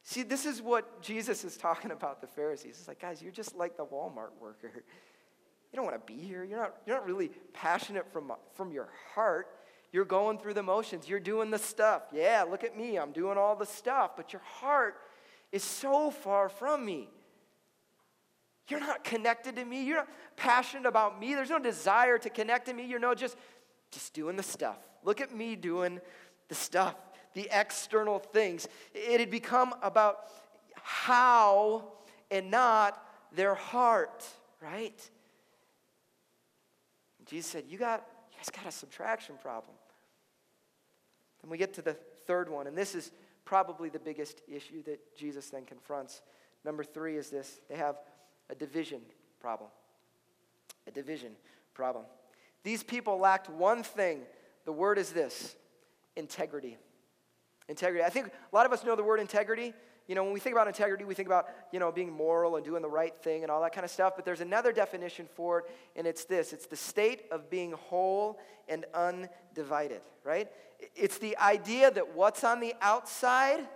See, 0.09 0.23
this 0.23 0.45
is 0.45 0.61
what 0.61 1.01
Jesus 1.01 1.43
is 1.43 1.57
talking 1.57 1.91
about 1.91 2.21
the 2.21 2.27
Pharisees. 2.27 2.77
It's 2.79 2.87
like, 2.87 3.01
guys, 3.01 3.21
you're 3.21 3.29
just 3.29 3.57
like 3.57 3.75
the 3.75 3.85
Walmart 3.85 4.29
worker. 4.39 4.71
You 4.73 5.75
don't 5.75 5.83
want 5.83 5.97
to 5.99 6.13
be 6.13 6.17
here. 6.17 6.45
You're 6.45 6.59
not, 6.59 6.75
you're 6.85 6.95
not 6.95 7.05
really 7.05 7.29
passionate 7.51 8.09
from, 8.13 8.31
from 8.53 8.71
your 8.71 8.87
heart. 9.13 9.47
You're 9.91 10.05
going 10.05 10.37
through 10.37 10.53
the 10.53 10.63
motions. 10.63 11.09
You're 11.09 11.19
doing 11.19 11.51
the 11.51 11.59
stuff. 11.59 12.03
Yeah, 12.13 12.45
look 12.49 12.63
at 12.63 12.77
me. 12.77 12.97
I'm 12.97 13.11
doing 13.11 13.37
all 13.37 13.57
the 13.57 13.65
stuff. 13.65 14.11
But 14.15 14.31
your 14.31 14.41
heart 14.43 14.95
is 15.51 15.61
so 15.61 16.09
far 16.09 16.47
from 16.47 16.85
me. 16.85 17.09
You're 18.69 18.79
not 18.79 19.03
connected 19.03 19.57
to 19.57 19.65
me. 19.65 19.83
You're 19.83 19.97
not 19.97 20.09
passionate 20.37 20.85
about 20.87 21.19
me. 21.19 21.33
There's 21.33 21.49
no 21.49 21.59
desire 21.59 22.17
to 22.17 22.29
connect 22.29 22.67
to 22.67 22.73
me. 22.73 22.85
You're 22.85 22.99
no 22.99 23.13
just, 23.13 23.35
just 23.91 24.13
doing 24.13 24.37
the 24.37 24.43
stuff. 24.43 24.77
Look 25.03 25.19
at 25.19 25.35
me 25.35 25.57
doing 25.57 25.99
the 26.47 26.55
stuff, 26.55 26.95
the 27.37 27.47
external 27.51 28.17
things. 28.17 28.67
It 28.95 29.19
had 29.19 29.29
become 29.29 29.75
about 29.83 30.25
how 30.73 31.83
and 32.31 32.49
not 32.49 33.01
their 33.31 33.53
heart, 33.53 34.25
right? 34.59 34.99
Jesus 37.27 37.51
said, 37.51 37.65
You 37.69 37.77
got 37.77 38.03
you 38.31 38.37
guys 38.37 38.49
got 38.49 38.65
a 38.67 38.71
subtraction 38.71 39.35
problem. 39.41 39.75
Then 41.41 41.51
we 41.51 41.57
get 41.57 41.75
to 41.75 41.81
the 41.83 41.93
third 42.25 42.49
one, 42.49 42.65
and 42.65 42.75
this 42.75 42.95
is 42.95 43.11
probably 43.45 43.89
the 43.89 43.99
biggest 43.99 44.41
issue 44.47 44.81
that 44.83 45.15
Jesus 45.15 45.49
then 45.49 45.63
confronts. 45.65 46.21
Number 46.65 46.83
three 46.83 47.17
is 47.17 47.29
this 47.29 47.59
they 47.69 47.75
have 47.75 47.97
a 48.49 48.55
division 48.55 49.01
problem. 49.39 49.69
A 50.87 50.91
division 50.91 51.33
problem. 51.75 52.05
These 52.63 52.81
people 52.81 53.19
lacked 53.19 53.47
one 53.47 53.83
thing. 53.83 54.21
The 54.65 54.71
word 54.71 54.97
is 54.97 55.11
this 55.11 55.55
integrity. 56.15 56.77
Integrity. 57.69 58.03
I 58.03 58.09
think 58.09 58.27
a 58.27 58.55
lot 58.55 58.65
of 58.65 58.71
us 58.71 58.83
know 58.83 58.95
the 58.95 59.03
word 59.03 59.19
integrity. 59.19 59.73
You 60.07 60.15
know, 60.15 60.23
when 60.23 60.31
we 60.31 60.39
think 60.39 60.55
about 60.55 60.67
integrity, 60.67 61.03
we 61.03 61.13
think 61.13 61.27
about, 61.27 61.47
you 61.73 61.79
know, 61.79 61.91
being 61.91 62.11
moral 62.11 62.55
and 62.55 62.63
doing 62.63 62.81
the 62.81 62.89
right 62.89 63.13
thing 63.21 63.43
and 63.43 63.51
all 63.51 63.61
that 63.61 63.73
kind 63.73 63.83
of 63.83 63.91
stuff. 63.91 64.13
But 64.15 64.23
there's 64.23 64.39
another 64.39 64.71
definition 64.71 65.27
for 65.35 65.59
it, 65.59 65.65
and 65.97 66.07
it's 66.07 66.23
this 66.23 66.53
it's 66.53 66.65
the 66.65 66.77
state 66.77 67.23
of 67.29 67.49
being 67.49 67.73
whole 67.73 68.39
and 68.69 68.85
undivided, 68.93 70.01
right? 70.23 70.49
It's 70.95 71.17
the 71.17 71.37
idea 71.37 71.91
that 71.91 72.15
what's 72.15 72.43
on 72.43 72.61
the 72.61 72.73
outside 72.79 73.67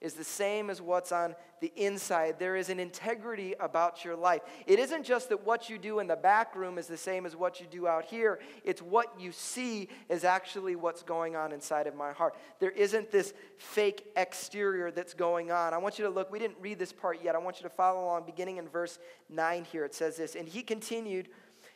is 0.00 0.14
the 0.14 0.24
same 0.24 0.70
as 0.70 0.80
what's 0.80 1.10
on 1.10 1.34
the 1.60 1.72
inside. 1.74 2.38
There 2.38 2.54
is 2.54 2.68
an 2.68 2.78
integrity 2.78 3.54
about 3.58 4.04
your 4.04 4.14
life. 4.14 4.42
It 4.66 4.78
isn't 4.78 5.04
just 5.04 5.28
that 5.30 5.44
what 5.44 5.68
you 5.68 5.76
do 5.76 5.98
in 5.98 6.06
the 6.06 6.16
back 6.16 6.54
room 6.54 6.78
is 6.78 6.86
the 6.86 6.96
same 6.96 7.26
as 7.26 7.34
what 7.34 7.60
you 7.60 7.66
do 7.66 7.88
out 7.88 8.04
here, 8.04 8.38
it's 8.64 8.80
what 8.80 9.20
you 9.20 9.32
see 9.32 9.88
is 10.08 10.22
actually 10.22 10.76
what's 10.76 11.02
going 11.02 11.34
on 11.34 11.52
inside 11.52 11.86
of 11.88 11.96
my 11.96 12.12
heart. 12.12 12.36
There 12.60 12.70
isn't 12.70 13.10
this 13.10 13.34
fake 13.56 14.06
exterior 14.16 14.92
that's 14.92 15.14
going 15.14 15.50
on. 15.50 15.74
I 15.74 15.78
want 15.78 15.98
you 15.98 16.04
to 16.04 16.10
look, 16.10 16.30
we 16.30 16.38
didn't 16.38 16.58
read 16.60 16.78
this 16.78 16.92
part 16.92 17.18
yet. 17.22 17.34
I 17.34 17.38
want 17.38 17.58
you 17.58 17.64
to 17.64 17.74
follow 17.74 18.04
along 18.04 18.24
beginning 18.24 18.58
in 18.58 18.68
verse 18.68 18.98
9 19.28 19.64
here. 19.64 19.84
It 19.84 19.94
says 19.94 20.16
this, 20.16 20.36
and 20.36 20.48
he 20.48 20.62
continued. 20.62 21.28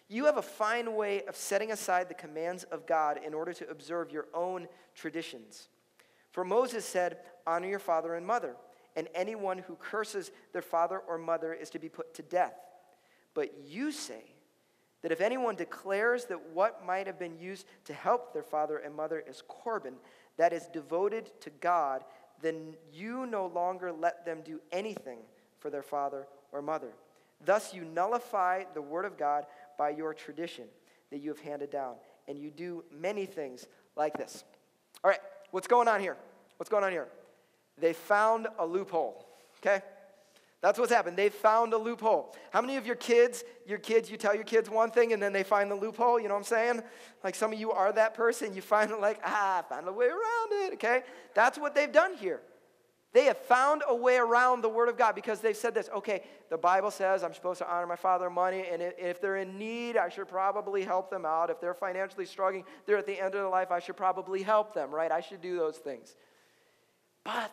You 0.08 0.26
have 0.26 0.36
a 0.36 0.42
fine 0.42 0.94
way 0.94 1.22
of 1.24 1.34
setting 1.34 1.72
aside 1.72 2.08
the 2.08 2.14
commands 2.14 2.64
of 2.64 2.86
God 2.86 3.18
in 3.24 3.34
order 3.34 3.52
to 3.54 3.68
observe 3.68 4.12
your 4.12 4.26
own 4.34 4.68
traditions. 4.94 5.68
For 6.32 6.44
Moses 6.44 6.84
said, 6.84 7.18
Honor 7.46 7.68
your 7.68 7.78
father 7.78 8.14
and 8.14 8.26
mother, 8.26 8.56
and 8.96 9.08
anyone 9.14 9.58
who 9.58 9.76
curses 9.76 10.30
their 10.52 10.62
father 10.62 10.98
or 10.98 11.18
mother 11.18 11.52
is 11.52 11.70
to 11.70 11.78
be 11.78 11.88
put 11.88 12.14
to 12.14 12.22
death. 12.22 12.54
But 13.34 13.52
you 13.66 13.92
say 13.92 14.22
that 15.02 15.12
if 15.12 15.20
anyone 15.20 15.56
declares 15.56 16.26
that 16.26 16.50
what 16.52 16.84
might 16.86 17.06
have 17.06 17.18
been 17.18 17.38
used 17.38 17.66
to 17.86 17.94
help 17.94 18.32
their 18.32 18.42
father 18.42 18.78
and 18.78 18.94
mother 18.94 19.22
is 19.26 19.42
Corban, 19.48 19.94
that 20.36 20.52
is 20.52 20.66
devoted 20.66 21.30
to 21.40 21.50
God, 21.60 22.04
then 22.40 22.74
you 22.92 23.26
no 23.26 23.46
longer 23.46 23.92
let 23.92 24.24
them 24.24 24.40
do 24.44 24.60
anything 24.70 25.18
for 25.58 25.70
their 25.70 25.82
father 25.82 26.26
or 26.52 26.62
mother. 26.62 26.92
Thus 27.44 27.74
you 27.74 27.84
nullify 27.84 28.64
the 28.74 28.82
word 28.82 29.04
of 29.04 29.16
God 29.16 29.46
by 29.78 29.90
your 29.90 30.14
tradition 30.14 30.66
that 31.10 31.20
you 31.20 31.30
have 31.30 31.40
handed 31.40 31.70
down, 31.70 31.94
and 32.28 32.38
you 32.38 32.50
do 32.50 32.84
many 32.92 33.26
things 33.26 33.66
like 33.96 34.16
this. 34.16 34.44
All 35.04 35.10
right, 35.10 35.20
What's 35.52 35.68
going 35.68 35.86
on 35.86 36.00
here? 36.00 36.16
What's 36.56 36.70
going 36.70 36.82
on 36.82 36.92
here? 36.92 37.08
They 37.78 37.92
found 37.92 38.48
a 38.58 38.66
loophole, 38.66 39.26
okay? 39.60 39.82
That's 40.60 40.78
what's 40.78 40.92
happened. 40.92 41.16
They 41.16 41.28
found 41.28 41.72
a 41.72 41.76
loophole. 41.76 42.36
How 42.52 42.60
many 42.60 42.76
of 42.76 42.86
your 42.86 42.94
kids, 42.94 43.42
your 43.66 43.78
kids, 43.78 44.08
you 44.08 44.16
tell 44.16 44.34
your 44.34 44.44
kids 44.44 44.70
one 44.70 44.92
thing 44.92 45.12
and 45.12 45.20
then 45.20 45.32
they 45.32 45.42
find 45.42 45.68
the 45.68 45.74
loophole? 45.74 46.20
You 46.20 46.28
know 46.28 46.34
what 46.34 46.40
I'm 46.40 46.44
saying? 46.44 46.82
Like 47.24 47.34
some 47.34 47.52
of 47.52 47.58
you 47.58 47.72
are 47.72 47.92
that 47.92 48.14
person. 48.14 48.54
You 48.54 48.62
find 48.62 48.92
it 48.92 49.00
like, 49.00 49.20
ah, 49.24 49.58
I 49.58 49.62
found 49.62 49.88
a 49.88 49.92
way 49.92 50.06
around 50.06 50.52
it, 50.52 50.74
okay? 50.74 51.02
That's 51.34 51.58
what 51.58 51.74
they've 51.74 51.90
done 51.90 52.14
here. 52.14 52.40
They 53.12 53.24
have 53.24 53.36
found 53.36 53.82
a 53.86 53.94
way 53.94 54.16
around 54.16 54.62
the 54.62 54.68
Word 54.68 54.88
of 54.88 54.96
God 54.96 55.14
because 55.14 55.40
they've 55.40 55.56
said 55.56 55.74
this 55.74 55.90
okay, 55.96 56.22
the 56.48 56.56
Bible 56.56 56.90
says 56.90 57.22
I'm 57.22 57.34
supposed 57.34 57.58
to 57.58 57.70
honor 57.70 57.86
my 57.86 57.96
father 57.96 58.26
and 58.26 58.34
money, 58.34 58.64
and 58.70 58.80
if 58.80 59.20
they're 59.20 59.36
in 59.36 59.58
need, 59.58 59.98
I 59.98 60.08
should 60.08 60.28
probably 60.28 60.82
help 60.82 61.10
them 61.10 61.26
out. 61.26 61.50
If 61.50 61.60
they're 61.60 61.74
financially 61.74 62.24
struggling, 62.24 62.64
they're 62.86 62.96
at 62.96 63.06
the 63.06 63.18
end 63.18 63.26
of 63.26 63.32
their 63.32 63.48
life, 63.48 63.70
I 63.70 63.80
should 63.80 63.96
probably 63.96 64.42
help 64.42 64.72
them, 64.74 64.94
right? 64.94 65.12
I 65.12 65.20
should 65.20 65.42
do 65.42 65.58
those 65.58 65.76
things. 65.76 66.16
But 67.24 67.52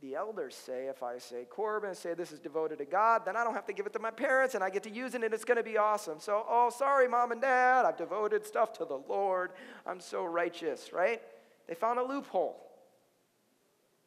the 0.00 0.14
elders 0.14 0.54
say, 0.54 0.86
if 0.86 1.02
I 1.02 1.18
say 1.18 1.44
Corban, 1.48 1.94
say 1.94 2.14
this 2.14 2.32
is 2.32 2.38
devoted 2.38 2.78
to 2.78 2.84
God, 2.84 3.22
then 3.24 3.36
I 3.36 3.44
don't 3.44 3.54
have 3.54 3.66
to 3.66 3.72
give 3.72 3.86
it 3.86 3.92
to 3.92 3.98
my 3.98 4.10
parents 4.10 4.54
and 4.54 4.64
I 4.64 4.70
get 4.70 4.82
to 4.84 4.90
use 4.90 5.14
it 5.14 5.22
and 5.22 5.34
it's 5.34 5.44
going 5.44 5.58
to 5.58 5.62
be 5.62 5.76
awesome. 5.76 6.20
So, 6.20 6.44
oh, 6.48 6.70
sorry, 6.70 7.06
mom 7.06 7.32
and 7.32 7.40
dad, 7.40 7.84
I've 7.84 7.96
devoted 7.96 8.46
stuff 8.46 8.72
to 8.78 8.84
the 8.84 8.98
Lord. 9.08 9.52
I'm 9.86 10.00
so 10.00 10.24
righteous, 10.24 10.92
right? 10.92 11.20
They 11.68 11.74
found 11.74 11.98
a 11.98 12.02
loophole, 12.02 12.56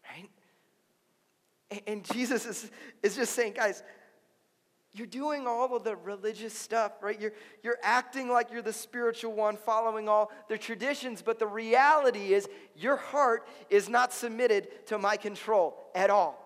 right? 0.09 0.29
And 1.87 2.03
Jesus 2.03 2.45
is, 2.45 2.71
is 3.01 3.15
just 3.15 3.33
saying, 3.33 3.53
guys, 3.53 3.83
you're 4.93 5.07
doing 5.07 5.47
all 5.47 5.75
of 5.75 5.83
the 5.83 5.95
religious 5.95 6.53
stuff, 6.53 6.91
right? 7.01 7.19
You're, 7.19 7.33
you're 7.63 7.79
acting 7.81 8.29
like 8.29 8.51
you're 8.51 8.61
the 8.61 8.71
spiritual 8.71 9.33
one, 9.33 9.57
following 9.57 10.07
all 10.07 10.31
the 10.49 10.57
traditions, 10.57 11.23
but 11.23 11.39
the 11.39 11.47
reality 11.47 12.33
is 12.33 12.47
your 12.75 12.97
heart 12.97 13.47
is 13.71 13.89
not 13.89 14.13
submitted 14.13 14.85
to 14.87 14.99
my 14.99 15.17
control 15.17 15.75
at 15.95 16.11
all. 16.11 16.39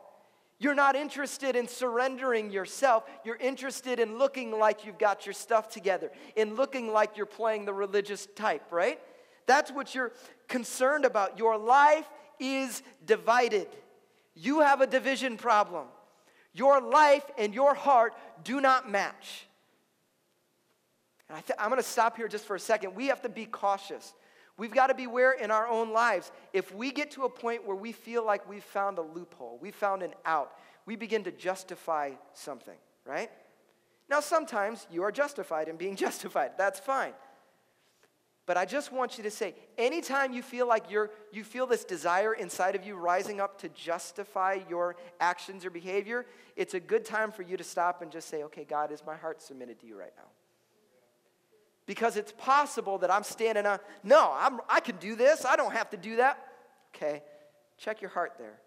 You're 0.59 0.75
not 0.75 0.95
interested 0.95 1.55
in 1.55 1.67
surrendering 1.67 2.49
yourself. 2.49 3.03
You're 3.23 3.35
interested 3.35 3.99
in 3.99 4.17
looking 4.17 4.57
like 4.57 4.85
you've 4.85 4.97
got 4.97 5.25
your 5.25 5.33
stuff 5.33 5.67
together, 5.67 6.09
in 6.35 6.55
looking 6.55 6.91
like 6.91 7.17
you're 7.17 7.25
playing 7.25 7.65
the 7.65 7.73
religious 7.73 8.27
type, 8.35 8.71
right? 8.71 8.99
That's 9.45 9.71
what 9.71 9.93
you're 9.93 10.13
concerned 10.47 11.05
about. 11.05 11.37
Your 11.37 11.57
life 11.57 12.07
is 12.39 12.81
divided. 13.05 13.67
You 14.35 14.61
have 14.61 14.81
a 14.81 14.87
division 14.87 15.37
problem. 15.37 15.87
Your 16.57 16.81
life 16.81 17.23
and 17.37 17.53
your 17.53 17.75
heart 17.75 18.13
do 18.43 18.59
not 18.59 18.89
match. 18.89 19.45
And 21.29 21.37
I 21.37 21.41
th- 21.41 21.57
I'm 21.59 21.69
going 21.69 21.81
to 21.81 21.87
stop 21.87 22.17
here 22.17 22.27
just 22.27 22.45
for 22.45 22.55
a 22.55 22.59
second. 22.59 22.95
We 22.95 23.07
have 23.07 23.21
to 23.21 23.29
be 23.29 23.45
cautious. 23.45 24.13
We've 24.57 24.73
got 24.73 24.87
to 24.87 24.95
beware 24.95 25.33
in 25.33 25.51
our 25.51 25.67
own 25.67 25.93
lives. 25.93 26.31
If 26.53 26.73
we 26.73 26.91
get 26.91 27.11
to 27.11 27.23
a 27.25 27.29
point 27.29 27.65
where 27.65 27.75
we 27.75 27.91
feel 27.91 28.25
like 28.25 28.49
we've 28.49 28.63
found 28.63 28.97
a 28.97 29.03
loophole, 29.03 29.59
we 29.61 29.69
found 29.69 30.01
an 30.01 30.13
out, 30.25 30.51
we 30.87 30.95
begin 30.95 31.23
to 31.25 31.31
justify 31.31 32.13
something, 32.33 32.77
right? 33.05 33.29
Now, 34.09 34.19
sometimes 34.19 34.87
you 34.89 35.03
are 35.03 35.11
justified 35.11 35.67
in 35.67 35.77
being 35.77 35.95
justified. 36.07 36.51
That's 36.57 36.79
fine. 36.79 37.13
But 38.47 38.55
I 38.55 38.63
just 38.63 38.93
want 38.93 39.17
you 39.17 39.25
to 39.25 39.29
say, 39.29 39.53
anytime 39.77 40.31
you 40.31 40.41
feel 40.41 40.67
like 40.67 40.89
you're, 40.89 41.11
you 41.33 41.43
feel 41.43 41.67
this 41.67 41.83
desire 41.83 42.33
inside 42.33 42.75
of 42.75 42.85
you 42.85 42.95
rising 42.95 43.41
up 43.41 43.59
to 43.59 43.69
justify 43.69 44.59
your 44.69 44.95
actions 45.19 45.65
or 45.65 45.69
behavior, 45.69 46.25
it's 46.55 46.73
a 46.73 46.79
good 46.79 47.03
time 47.03 47.29
for 47.29 47.41
you 47.41 47.57
to 47.57 47.63
stop 47.63 48.01
and 48.01 48.09
just 48.09 48.29
say, 48.29 48.43
okay, 48.43 48.63
God, 48.63 48.93
is 48.93 49.03
my 49.05 49.17
heart 49.17 49.41
submitted 49.41 49.81
to 49.81 49.85
you 49.85 49.99
right 49.99 50.13
now? 50.17 50.29
Because 51.85 52.15
it's 52.15 52.31
possible 52.37 52.97
that 52.99 53.11
I'm 53.11 53.23
standing 53.23 53.65
on, 53.65 53.79
no, 54.01 54.33
I'm, 54.37 54.61
I 54.69 54.79
can 54.79 54.95
do 54.95 55.15
this. 55.15 55.43
I 55.43 55.57
don't 55.57 55.73
have 55.73 55.89
to 55.89 55.97
do 55.97 56.15
that. 56.15 56.41
Okay, 56.95 57.23
check 57.77 58.01
your 58.01 58.11
heart 58.11 58.35
there. 58.39 58.59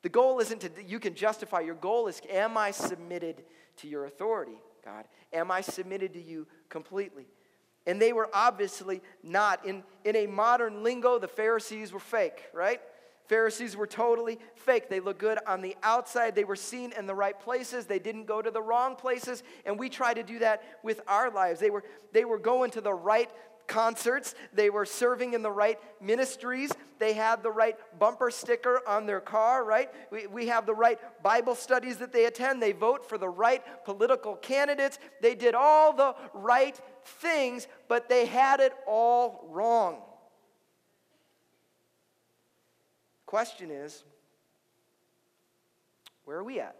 The 0.00 0.08
goal 0.08 0.40
isn't 0.40 0.60
to, 0.62 0.70
you 0.86 0.98
can 0.98 1.14
justify. 1.14 1.60
Your 1.60 1.74
goal 1.74 2.08
is, 2.08 2.22
am 2.30 2.56
I 2.56 2.70
submitted 2.70 3.44
to 3.76 3.88
your 3.88 4.06
authority, 4.06 4.58
God? 4.82 5.04
Am 5.34 5.50
I 5.50 5.60
submitted 5.60 6.14
to 6.14 6.22
you 6.22 6.46
completely? 6.70 7.26
And 7.88 8.00
they 8.00 8.12
were 8.12 8.28
obviously 8.34 9.00
not. 9.22 9.64
In, 9.64 9.82
in 10.04 10.14
a 10.14 10.26
modern 10.26 10.82
lingo, 10.82 11.18
the 11.18 11.26
Pharisees 11.26 11.90
were 11.90 11.98
fake, 11.98 12.44
right? 12.52 12.82
Pharisees 13.28 13.76
were 13.76 13.86
totally 13.86 14.38
fake. 14.56 14.90
They 14.90 15.00
looked 15.00 15.20
good 15.20 15.38
on 15.46 15.62
the 15.62 15.74
outside. 15.82 16.34
They 16.34 16.44
were 16.44 16.54
seen 16.54 16.92
in 16.92 17.06
the 17.06 17.14
right 17.14 17.38
places. 17.38 17.86
They 17.86 17.98
didn't 17.98 18.26
go 18.26 18.42
to 18.42 18.50
the 18.50 18.60
wrong 18.60 18.94
places. 18.94 19.42
And 19.64 19.78
we 19.78 19.88
try 19.88 20.12
to 20.12 20.22
do 20.22 20.38
that 20.40 20.62
with 20.82 21.00
our 21.08 21.30
lives. 21.30 21.60
They 21.60 21.70
were, 21.70 21.82
they 22.12 22.26
were 22.26 22.38
going 22.38 22.70
to 22.72 22.82
the 22.82 22.92
right 22.92 23.30
concerts. 23.68 24.34
They 24.52 24.70
were 24.70 24.84
serving 24.84 25.34
in 25.34 25.42
the 25.42 25.50
right 25.50 25.78
ministries. 26.00 26.72
They 26.98 27.12
had 27.12 27.42
the 27.42 27.50
right 27.50 27.76
bumper 27.98 28.30
sticker 28.30 28.80
on 28.88 29.06
their 29.06 29.20
car, 29.20 29.62
right? 29.62 29.90
We, 30.10 30.26
we 30.26 30.46
have 30.48 30.66
the 30.66 30.74
right 30.74 30.98
Bible 31.22 31.54
studies 31.54 31.98
that 31.98 32.12
they 32.12 32.24
attend. 32.24 32.60
They 32.60 32.72
vote 32.72 33.08
for 33.08 33.18
the 33.18 33.28
right 33.28 33.62
political 33.84 34.34
candidates. 34.34 34.98
They 35.20 35.36
did 35.36 35.54
all 35.54 35.92
the 35.92 36.16
right 36.34 36.78
things, 37.04 37.68
but 37.86 38.08
they 38.08 38.26
had 38.26 38.58
it 38.58 38.72
all 38.86 39.46
wrong. 39.50 39.98
Question 43.26 43.70
is, 43.70 44.04
where 46.24 46.38
are 46.38 46.44
we 46.44 46.60
at? 46.60 46.76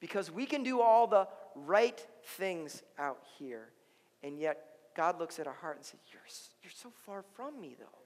Because 0.00 0.30
we 0.30 0.46
can 0.46 0.62
do 0.62 0.80
all 0.80 1.06
the 1.06 1.28
right 1.54 2.04
things 2.24 2.82
out 2.98 3.22
here, 3.38 3.68
and 4.22 4.38
yet 4.38 4.71
God 4.94 5.18
looks 5.18 5.38
at 5.38 5.46
our 5.46 5.54
heart 5.54 5.76
and 5.76 5.84
says, 5.84 6.00
You're, 6.12 6.22
you're 6.62 6.72
so 6.74 6.90
far 7.06 7.24
from 7.34 7.60
me, 7.60 7.76
though. 7.78 7.98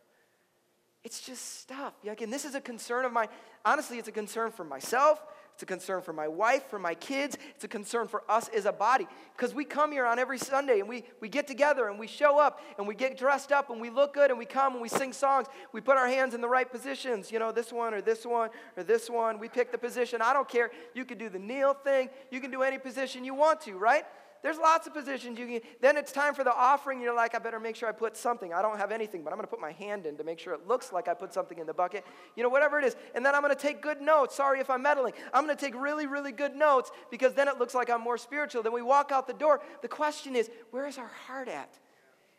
It's 1.05 1.21
just 1.21 1.61
stuff. 1.61 1.95
Again, 2.05 2.31
this 2.31 2.45
is 2.45 2.57
a 2.57 2.61
concern 2.61 3.05
of 3.05 3.13
mine. 3.13 3.29
Honestly, 3.65 3.99
it's 3.99 4.09
a 4.09 4.13
concern 4.13 4.51
for 4.51 4.65
myself. 4.65 5.23
It's 5.55 5.63
a 5.63 5.67
concern 5.67 6.03
for 6.03 6.13
my 6.13 6.29
wife, 6.29 6.69
for 6.69 6.79
my 6.79 6.95
kids. 6.95 7.39
It's 7.55 7.65
a 7.65 7.69
concern 7.69 8.09
for 8.09 8.25
us 8.29 8.49
as 8.49 8.67
a 8.67 8.73
body. 8.73 9.07
Because 9.35 9.55
we 9.55 9.65
come 9.65 9.91
here 9.91 10.05
on 10.05 10.19
every 10.19 10.37
Sunday 10.37 10.81
and 10.81 10.89
we, 10.89 11.05
we 11.21 11.29
get 11.29 11.47
together 11.47 11.89
and 11.89 11.99
we 11.99 12.09
show 12.09 12.39
up 12.39 12.61
and 12.77 12.87
we 12.87 12.95
get 12.95 13.17
dressed 13.17 13.53
up 13.53 13.71
and 13.71 13.81
we 13.81 13.89
look 13.89 14.13
good 14.13 14.31
and 14.31 14.39
we 14.39 14.45
come 14.45 14.75
and 14.75 14.83
we 14.83 14.89
sing 14.89 15.13
songs. 15.15 15.47
We 15.73 15.81
put 15.81 15.97
our 15.97 16.09
hands 16.09 16.35
in 16.35 16.41
the 16.41 16.49
right 16.49 16.71
positions. 16.71 17.33
You 17.33 17.39
know, 17.39 17.53
this 17.53 17.73
one 17.73 17.95
or 17.95 18.03
this 18.03 18.27
one 18.27 18.51
or 18.77 18.83
this 18.83 19.09
one. 19.09 19.39
We 19.39 19.49
pick 19.49 19.73
the 19.73 19.79
position. 19.79 20.21
I 20.21 20.35
don't 20.35 20.49
care. 20.49 20.73
You 20.93 21.05
can 21.05 21.17
do 21.17 21.29
the 21.29 21.39
kneel 21.39 21.73
thing. 21.73 22.11
You 22.31 22.41
can 22.41 22.51
do 22.51 22.63
any 22.63 22.79
position 22.79 23.25
you 23.25 23.35
want 23.35 23.61
to, 23.63 23.79
right? 23.79 24.05
There's 24.47 24.59
lots 24.59 24.87
of 24.87 24.95
positions 24.95 25.41
you 25.41 25.47
can. 25.49 25.61
Then 25.81 25.97
it's 25.97 26.13
time 26.13 26.33
for 26.33 26.45
the 26.45 26.55
offering. 26.55 27.01
You're 27.01 27.17
like, 27.17 27.35
I 27.35 27.41
better 27.41 27.59
make 27.59 27.75
sure 27.75 27.89
I 27.89 27.93
put 27.93 28.17
something. 28.17 28.55
I 28.55 28.63
don't 28.63 28.79
have 28.79 28.93
anything, 28.93 29.25
but 29.25 29.33
I'm 29.33 29.39
going 29.39 29.45
to 29.45 29.51
put 29.51 29.61
my 29.61 29.73
hand 29.73 30.07
in 30.07 30.17
to 30.19 30.23
make 30.23 30.39
sure 30.39 30.55
it 30.55 30.69
looks 30.69 30.93
like 30.93 31.09
I 31.09 31.15
put 31.15 31.35
something 31.35 31.59
in 31.59 31.67
the 31.67 31.75
bucket. 31.75 32.07
You 32.37 32.45
know, 32.45 32.49
whatever 32.49 32.79
it 32.79 32.85
is. 32.85 32.95
And 33.17 33.27
then 33.27 33.35
I'm 33.35 33.43
going 33.43 33.53
to 33.53 33.61
take 33.61 33.83
good 33.83 34.01
notes. 34.01 34.37
Sorry 34.37 34.61
if 34.61 34.71
I'm 34.71 34.83
meddling. 34.83 35.15
I'm 35.35 35.47
going 35.47 35.57
to 35.57 35.61
take 35.61 35.75
really, 35.75 36.07
really 36.07 36.31
good 36.31 36.55
notes 36.55 36.93
because 37.11 37.35
then 37.35 37.49
it 37.49 37.59
looks 37.59 37.75
like 37.75 37.91
I'm 37.91 38.01
more 38.01 38.17
spiritual. 38.17 38.63
Then 38.63 38.73
we 38.73 38.83
walk 38.83 39.11
out 39.11 39.27
the 39.27 39.33
door. 39.33 39.61
The 39.83 39.89
question 39.89 40.37
is, 40.37 40.49
where 40.71 40.87
is 40.87 40.97
our 40.97 41.11
heart 41.27 41.49
at? 41.49 41.77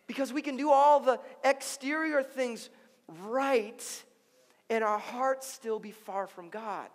Because 0.07 0.31
we 0.31 0.41
can 0.41 0.55
do 0.55 0.71
all 0.71 1.01
the 1.01 1.19
exterior 1.43 2.23
things 2.23 2.69
right 3.25 3.83
and 4.69 4.81
our 4.81 4.97
hearts 4.97 5.45
still 5.45 5.77
be 5.77 5.91
far 5.91 6.25
from 6.25 6.47
God. 6.47 6.87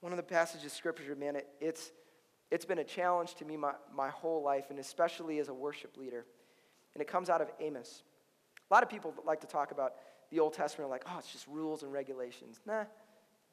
One 0.00 0.12
of 0.12 0.16
the 0.16 0.22
passages 0.22 0.66
of 0.66 0.72
scripture, 0.72 1.14
man, 1.14 1.36
it, 1.36 1.48
it's, 1.60 1.92
it's 2.50 2.64
been 2.64 2.78
a 2.78 2.84
challenge 2.84 3.34
to 3.36 3.44
me 3.44 3.56
my, 3.56 3.72
my 3.94 4.08
whole 4.08 4.42
life, 4.42 4.66
and 4.70 4.78
especially 4.78 5.38
as 5.38 5.48
a 5.48 5.54
worship 5.54 5.96
leader. 5.96 6.24
And 6.94 7.02
it 7.02 7.06
comes 7.06 7.28
out 7.30 7.40
of 7.40 7.50
Amos. 7.60 8.02
A 8.70 8.74
lot 8.74 8.82
of 8.82 8.88
people 8.88 9.14
like 9.24 9.40
to 9.40 9.46
talk 9.46 9.72
about 9.72 9.94
the 10.30 10.40
Old 10.40 10.54
Testament 10.54 10.90
like, 10.90 11.04
oh, 11.06 11.16
it's 11.18 11.30
just 11.30 11.46
rules 11.46 11.82
and 11.82 11.92
regulations. 11.92 12.60
Nah, 12.66 12.84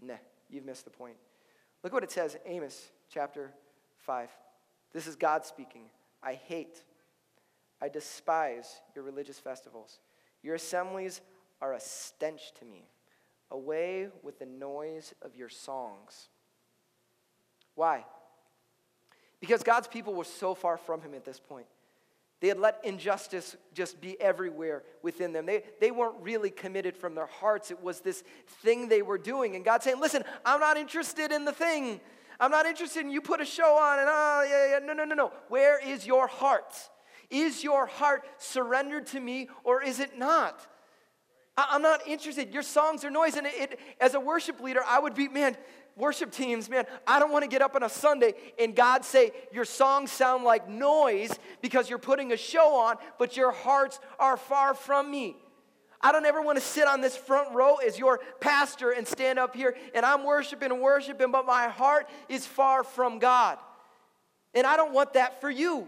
nah, 0.02 0.16
you've 0.50 0.66
missed 0.66 0.86
the 0.86 0.92
point. 0.92 1.16
Look 1.84 1.94
what 1.94 2.04
it 2.04 2.12
says, 2.12 2.38
Amos 2.46 2.90
chapter 3.12 3.52
5. 4.06 4.30
This 4.94 5.08
is 5.08 5.16
God 5.16 5.46
speaking. 5.46 5.84
I 6.24 6.34
hate, 6.34 6.84
I 7.82 7.90
despise 7.90 8.82
your 8.96 9.04
religious 9.04 9.40
festivals. 9.40 10.00
Your 10.44 10.56
assemblies 10.56 11.22
are 11.62 11.74
a 11.74 11.80
stench 11.80 12.54
to 12.60 12.66
me. 12.66 12.90
Away 13.52 14.08
with 14.24 14.40
the 14.40 14.46
noise 14.46 15.14
of 15.22 15.36
your 15.36 15.50
songs. 15.50 16.30
Why? 17.78 18.06
Because 19.40 19.62
God's 19.62 19.88
people 19.88 20.16
were 20.16 20.24
so 20.24 20.56
far 20.56 20.78
from 20.78 21.00
Him 21.02 21.14
at 21.14 21.24
this 21.24 21.40
point. 21.40 21.68
They 22.40 22.48
had 22.48 22.60
let 22.60 22.80
injustice 22.84 23.56
just 23.74 24.02
be 24.02 24.20
everywhere 24.20 24.84
within 25.04 25.32
them. 25.32 25.46
They, 25.46 25.64
they 25.80 25.92
weren't 25.92 26.16
really 26.22 26.50
committed 26.50 26.98
from 26.98 27.14
their 27.14 27.28
hearts. 27.28 27.70
It 27.70 27.82
was 27.82 28.02
this 28.02 28.24
thing 28.64 28.90
they 28.90 29.04
were 29.04 29.20
doing. 29.20 29.56
And 29.56 29.64
God 29.64 29.84
saying, 29.84 30.00
Listen, 30.00 30.24
I'm 30.44 30.60
not 30.60 30.76
interested 30.76 31.32
in 31.32 31.46
the 31.46 31.52
thing. 31.52 32.02
I'm 32.40 32.52
not 32.52 32.66
interested 32.66 33.02
in 33.02 33.12
you 33.12 33.22
put 33.22 33.42
a 33.42 33.46
show 33.46 33.76
on 33.76 34.00
and 34.00 34.08
oh, 34.12 34.48
yeah, 34.50 34.72
yeah. 34.72 34.86
No, 34.86 34.94
no, 34.94 35.06
no, 35.06 35.16
no. 35.16 35.32
Where 35.50 35.80
is 35.80 36.06
your 36.06 36.28
heart? 36.28 36.74
Is 37.30 37.64
your 37.64 37.86
heart 37.86 38.24
surrendered 38.40 39.06
to 39.08 39.20
me 39.20 39.50
or 39.64 39.84
is 39.84 40.00
it 40.00 40.18
not? 40.18 40.66
I, 41.56 41.76
am 41.76 41.82
not 41.82 42.08
interested. 42.08 42.54
Your 42.54 42.64
songs 42.64 43.04
are 43.04 43.10
noise. 43.10 43.36
And 43.36 43.48
it, 43.48 43.56
it, 43.56 43.80
as 44.00 44.14
a 44.14 44.20
worship 44.20 44.62
leader, 44.62 44.82
I 44.88 45.00
would 45.00 45.16
be, 45.16 45.28
man, 45.28 45.58
worship 45.98 46.32
teams, 46.32 46.70
man, 46.70 46.86
I 47.06 47.20
don't 47.20 47.32
want 47.32 47.44
to 47.44 47.50
get 47.50 47.62
up 47.62 47.76
on 47.76 47.84
a 47.84 47.90
Sunday 47.90 48.34
and 48.60 48.76
God 48.76 49.04
say, 49.04 49.32
Your 49.52 49.66
songs 49.66 50.12
sound 50.12 50.44
like 50.44 50.70
noise 50.70 51.32
because 51.62 51.90
you're 51.90 52.00
putting 52.00 52.32
a 52.32 52.38
show 52.38 52.76
on, 52.76 52.96
but 53.18 53.36
your 53.36 53.52
hearts 53.52 54.00
are 54.20 54.38
far 54.38 54.74
from 54.74 55.10
me. 55.12 55.36
I 56.00 56.12
don't 56.12 56.26
ever 56.26 56.42
want 56.42 56.60
to 56.60 56.64
sit 56.64 56.88
on 56.88 57.02
this 57.02 57.18
front 57.18 57.54
row 57.56 57.78
as 57.78 57.98
your 57.98 58.20
pastor 58.40 58.92
and 58.92 59.08
stand 59.08 59.40
up 59.40 59.56
here 59.56 59.76
and 59.96 60.06
I'm 60.06 60.24
worshiping 60.24 60.72
and 60.72 60.80
worshiping, 60.80 61.32
but 61.32 61.46
my 61.46 61.68
heart 61.68 62.08
is 62.30 62.46
far 62.46 62.84
from 62.84 63.18
God. 63.20 63.58
And 64.54 64.66
I 64.66 64.78
don't 64.78 64.94
want 64.94 65.14
that 65.14 65.42
for 65.42 65.50
you. 65.50 65.88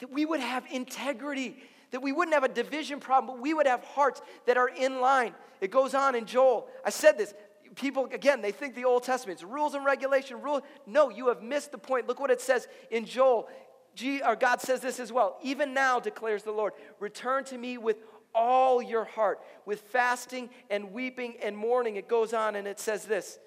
That 0.00 0.12
we 0.12 0.24
would 0.24 0.40
have 0.40 0.64
integrity, 0.70 1.56
that 1.90 2.02
we 2.02 2.12
wouldn't 2.12 2.34
have 2.34 2.44
a 2.44 2.48
division 2.48 3.00
problem, 3.00 3.36
but 3.36 3.42
we 3.42 3.54
would 3.54 3.66
have 3.66 3.82
hearts 3.84 4.20
that 4.46 4.56
are 4.56 4.68
in 4.68 5.00
line. 5.00 5.34
It 5.60 5.70
goes 5.70 5.94
on 5.94 6.14
in 6.14 6.24
Joel. 6.24 6.68
I 6.84 6.90
said 6.90 7.18
this 7.18 7.34
people, 7.74 8.08
again, 8.12 8.42
they 8.42 8.52
think 8.52 8.74
the 8.74 8.84
Old 8.84 9.02
Testament 9.02 9.38
is 9.38 9.44
rules 9.44 9.74
and 9.74 9.84
regulation, 9.84 10.40
rule. 10.40 10.62
No, 10.86 11.08
you 11.08 11.28
have 11.28 11.42
missed 11.42 11.72
the 11.72 11.78
point. 11.78 12.08
Look 12.08 12.20
what 12.20 12.30
it 12.30 12.40
says 12.40 12.68
in 12.90 13.04
Joel. 13.04 13.48
G, 13.94 14.22
or 14.22 14.36
God 14.36 14.60
says 14.60 14.80
this 14.80 15.00
as 15.00 15.12
well. 15.12 15.36
Even 15.42 15.74
now, 15.74 15.98
declares 15.98 16.42
the 16.42 16.52
Lord, 16.52 16.74
return 17.00 17.44
to 17.44 17.58
me 17.58 17.76
with 17.76 17.96
all 18.34 18.80
your 18.80 19.04
heart, 19.04 19.40
with 19.66 19.80
fasting 19.80 20.50
and 20.70 20.92
weeping 20.92 21.34
and 21.42 21.56
mourning. 21.56 21.96
It 21.96 22.08
goes 22.08 22.32
on 22.32 22.56
and 22.56 22.66
it 22.66 22.78
says 22.78 23.04
this 23.04 23.38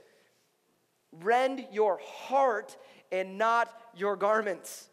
Rend 1.11 1.65
your 1.71 1.99
heart 2.03 2.75
and 3.11 3.37
not 3.37 3.69
your 3.95 4.15
garments. 4.15 4.89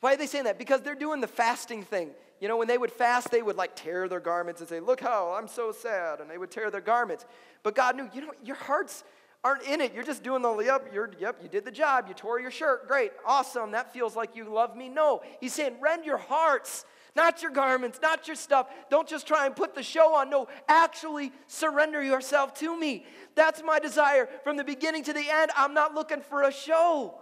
Why 0.00 0.14
are 0.14 0.16
they 0.16 0.26
saying 0.26 0.44
that? 0.44 0.58
Because 0.58 0.82
they're 0.82 0.94
doing 0.94 1.20
the 1.20 1.26
fasting 1.26 1.82
thing. 1.82 2.10
You 2.40 2.48
know, 2.48 2.56
when 2.56 2.68
they 2.68 2.78
would 2.78 2.92
fast, 2.92 3.30
they 3.30 3.42
would 3.42 3.56
like 3.56 3.74
tear 3.74 4.08
their 4.08 4.20
garments 4.20 4.60
and 4.60 4.68
say, 4.68 4.80
Look 4.80 5.00
how 5.00 5.34
I'm 5.36 5.48
so 5.48 5.72
sad. 5.72 6.20
And 6.20 6.30
they 6.30 6.38
would 6.38 6.50
tear 6.50 6.70
their 6.70 6.80
garments. 6.80 7.24
But 7.62 7.74
God 7.74 7.96
knew, 7.96 8.08
you 8.14 8.20
know, 8.20 8.32
your 8.44 8.56
hearts 8.56 9.04
aren't 9.44 9.62
in 9.62 9.80
it. 9.80 9.94
You're 9.94 10.04
just 10.04 10.22
doing 10.22 10.42
the, 10.42 10.56
yep, 10.58 10.90
you're, 10.92 11.10
yep, 11.18 11.38
you 11.42 11.48
did 11.48 11.64
the 11.64 11.70
job. 11.70 12.06
You 12.08 12.14
tore 12.14 12.40
your 12.40 12.50
shirt. 12.50 12.88
Great. 12.88 13.12
Awesome. 13.26 13.72
That 13.72 13.92
feels 13.92 14.16
like 14.16 14.36
you 14.36 14.44
love 14.44 14.76
me. 14.76 14.88
No. 14.88 15.22
He's 15.40 15.54
saying, 15.54 15.76
rend 15.80 16.04
your 16.04 16.16
hearts, 16.16 16.84
not 17.14 17.42
your 17.42 17.50
garments, 17.50 17.98
not 18.02 18.26
your 18.26 18.36
stuff. 18.36 18.68
Don't 18.90 19.08
just 19.08 19.26
try 19.26 19.46
and 19.46 19.54
put 19.54 19.74
the 19.74 19.82
show 19.82 20.14
on. 20.14 20.30
No, 20.30 20.48
actually 20.68 21.32
surrender 21.46 22.02
yourself 22.02 22.54
to 22.54 22.78
me. 22.78 23.06
That's 23.34 23.62
my 23.62 23.78
desire. 23.78 24.28
From 24.44 24.56
the 24.56 24.64
beginning 24.64 25.04
to 25.04 25.12
the 25.12 25.24
end, 25.30 25.50
I'm 25.56 25.74
not 25.74 25.94
looking 25.94 26.20
for 26.20 26.42
a 26.42 26.52
show, 26.52 27.14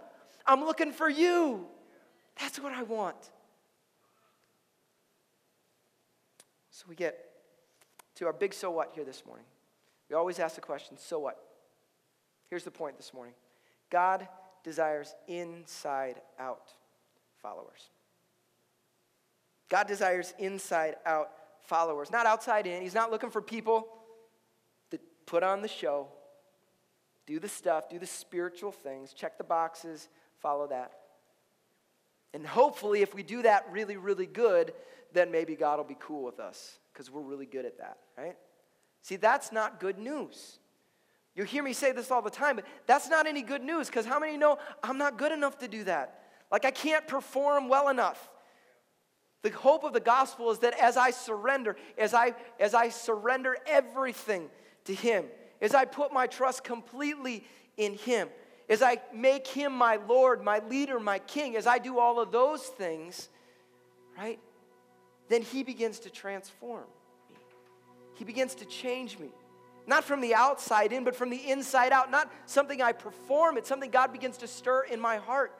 I'm 0.45 0.61
looking 0.63 0.91
for 0.91 1.09
you. 1.09 1.67
That's 2.39 2.59
what 2.59 2.71
I 2.71 2.83
want. 2.83 3.31
So 6.77 6.85
we 6.87 6.93
get 6.93 7.17
to 8.17 8.27
our 8.27 8.33
big 8.33 8.53
so 8.53 8.69
what 8.69 8.91
here 8.93 9.03
this 9.03 9.25
morning. 9.25 9.47
We 10.11 10.15
always 10.15 10.37
ask 10.37 10.53
the 10.53 10.61
question 10.61 10.95
so 10.99 11.17
what? 11.17 11.43
Here's 12.51 12.63
the 12.63 12.69
point 12.69 12.97
this 12.97 13.15
morning 13.15 13.33
God 13.89 14.27
desires 14.63 15.15
inside 15.27 16.21
out 16.37 16.71
followers. 17.41 17.89
God 19.69 19.87
desires 19.87 20.35
inside 20.37 20.97
out 21.03 21.31
followers, 21.61 22.11
not 22.11 22.27
outside 22.27 22.67
in. 22.67 22.83
He's 22.83 22.93
not 22.93 23.09
looking 23.09 23.31
for 23.31 23.41
people 23.41 23.87
that 24.91 25.01
put 25.25 25.41
on 25.41 25.63
the 25.63 25.67
show, 25.67 26.09
do 27.25 27.39
the 27.39 27.49
stuff, 27.49 27.89
do 27.89 27.97
the 27.97 28.05
spiritual 28.05 28.71
things, 28.71 29.13
check 29.13 29.39
the 29.39 29.43
boxes, 29.43 30.09
follow 30.43 30.67
that. 30.67 30.91
And 32.35 32.45
hopefully, 32.45 33.01
if 33.01 33.15
we 33.15 33.23
do 33.23 33.41
that 33.41 33.65
really, 33.71 33.97
really 33.97 34.27
good, 34.27 34.73
then 35.13 35.31
maybe 35.31 35.55
God 35.55 35.77
will 35.77 35.85
be 35.85 35.97
cool 35.99 36.23
with 36.23 36.39
us 36.39 36.79
because 36.91 37.11
we're 37.11 37.21
really 37.21 37.45
good 37.45 37.65
at 37.65 37.77
that, 37.77 37.97
right? 38.17 38.35
See, 39.01 39.15
that's 39.15 39.51
not 39.51 39.79
good 39.79 39.97
news. 39.97 40.59
You 41.35 41.43
hear 41.43 41.61
me 41.61 41.73
say 41.73 41.91
this 41.91 42.09
all 42.09 42.21
the 42.21 42.31
time, 42.31 42.55
but 42.55 42.65
that's 42.87 43.09
not 43.09 43.27
any 43.27 43.43
good 43.43 43.61
news 43.61 43.87
because 43.87 44.05
how 44.05 44.19
many 44.19 44.37
know 44.37 44.57
I'm 44.83 44.97
not 44.97 45.17
good 45.17 45.31
enough 45.31 45.59
to 45.59 45.67
do 45.67 45.83
that? 45.83 46.23
Like, 46.51 46.65
I 46.65 46.71
can't 46.71 47.07
perform 47.07 47.69
well 47.69 47.89
enough. 47.89 48.29
The 49.43 49.51
hope 49.51 49.83
of 49.83 49.93
the 49.93 49.99
gospel 49.99 50.49
is 50.49 50.59
that 50.59 50.73
as 50.79 50.97
I 50.97 51.11
surrender, 51.11 51.77
as 51.97 52.13
I, 52.13 52.33
as 52.59 52.73
I 52.73 52.89
surrender 52.89 53.55
everything 53.67 54.49
to 54.85 54.95
Him, 54.95 55.25
as 55.61 55.75
I 55.75 55.85
put 55.85 56.11
my 56.11 56.25
trust 56.25 56.63
completely 56.63 57.43
in 57.77 57.93
Him, 57.93 58.29
as 58.67 58.81
I 58.81 58.99
make 59.13 59.45
Him 59.47 59.73
my 59.73 59.97
Lord, 60.07 60.43
my 60.43 60.59
leader, 60.67 60.99
my 60.99 61.19
King, 61.19 61.55
as 61.55 61.67
I 61.67 61.77
do 61.77 61.99
all 61.99 62.19
of 62.19 62.31
those 62.31 62.63
things, 62.63 63.29
right? 64.17 64.39
Then 65.29 65.41
He 65.41 65.63
begins 65.63 65.99
to 65.99 66.09
transform 66.09 66.85
me. 67.29 67.35
He 68.15 68.25
begins 68.25 68.55
to 68.55 68.65
change 68.65 69.19
me. 69.19 69.29
Not 69.85 70.03
from 70.03 70.19
the 70.19 70.35
outside 70.35 70.91
in, 70.91 71.03
but 71.03 71.15
from 71.15 71.29
the 71.29 71.49
inside 71.49 71.93
out. 71.93 72.11
Not 72.11 72.31
something 72.45 72.81
I 72.81 72.91
perform, 72.91 73.57
it's 73.57 73.69
something 73.69 73.89
God 73.89 74.11
begins 74.11 74.37
to 74.37 74.47
stir 74.47 74.83
in 74.83 74.99
my 74.99 75.17
heart. 75.17 75.57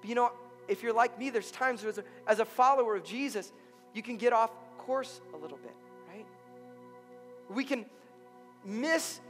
But 0.00 0.08
you 0.08 0.14
know, 0.14 0.32
if 0.68 0.82
you're 0.82 0.92
like 0.92 1.18
me, 1.18 1.30
there's 1.30 1.50
times 1.50 1.84
as 1.84 1.98
a, 1.98 2.04
as 2.26 2.38
a 2.38 2.44
follower 2.44 2.96
of 2.96 3.04
Jesus, 3.04 3.52
you 3.94 4.02
can 4.02 4.16
get 4.16 4.32
off 4.32 4.50
course 4.78 5.20
a 5.34 5.36
little 5.36 5.58
bit, 5.58 5.74
right? 6.08 6.26
We 7.50 7.64
can 7.64 7.86
miss 8.64 9.20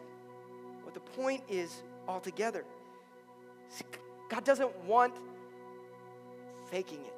what 0.83 0.95
the 0.95 1.01
point 1.01 1.43
is 1.49 1.83
altogether. 2.07 2.65
God 4.29 4.45
doesn't 4.45 4.85
want 4.85 5.15
faking 6.71 7.01
it. 7.01 7.12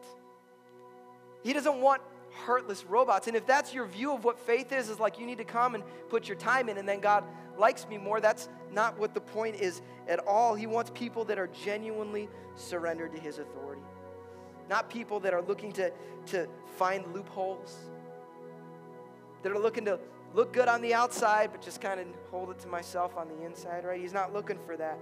He 1.44 1.52
doesn't 1.52 1.80
want 1.80 2.02
heartless 2.32 2.84
robots. 2.84 3.28
And 3.28 3.36
if 3.36 3.46
that's 3.46 3.72
your 3.72 3.86
view 3.86 4.12
of 4.12 4.24
what 4.24 4.38
faith 4.40 4.72
is, 4.72 4.88
is 4.88 4.98
like 4.98 5.18
you 5.18 5.26
need 5.26 5.38
to 5.38 5.44
come 5.44 5.76
and 5.76 5.84
put 6.08 6.26
your 6.26 6.36
time 6.36 6.68
in 6.68 6.78
and 6.78 6.88
then 6.88 6.98
God 6.98 7.22
likes 7.56 7.86
me 7.86 7.98
more, 7.98 8.20
that's 8.20 8.48
not 8.72 8.98
what 8.98 9.14
the 9.14 9.20
point 9.20 9.56
is 9.56 9.82
at 10.08 10.18
all. 10.26 10.54
He 10.54 10.66
wants 10.66 10.90
people 10.92 11.24
that 11.26 11.38
are 11.38 11.46
genuinely 11.64 12.28
surrendered 12.56 13.14
to 13.14 13.20
his 13.20 13.38
authority, 13.38 13.82
not 14.68 14.90
people 14.90 15.20
that 15.20 15.32
are 15.32 15.42
looking 15.42 15.70
to, 15.72 15.92
to 16.26 16.48
find 16.76 17.06
loopholes, 17.14 17.76
that 19.42 19.52
are 19.52 19.58
looking 19.58 19.84
to 19.84 20.00
look 20.32 20.52
good 20.52 20.66
on 20.66 20.82
the 20.82 20.94
outside, 20.94 21.50
but 21.52 21.62
just 21.62 21.80
kind 21.80 22.00
of 22.00 22.06
hold 22.30 22.50
it 22.50 22.58
to 22.60 22.68
myself 22.68 23.16
on 23.16 23.28
the 23.28 23.44
inside, 23.44 23.84
right? 23.84 24.00
He's 24.00 24.12
not 24.12 24.32
looking 24.32 24.58
for 24.66 24.76
that. 24.76 24.98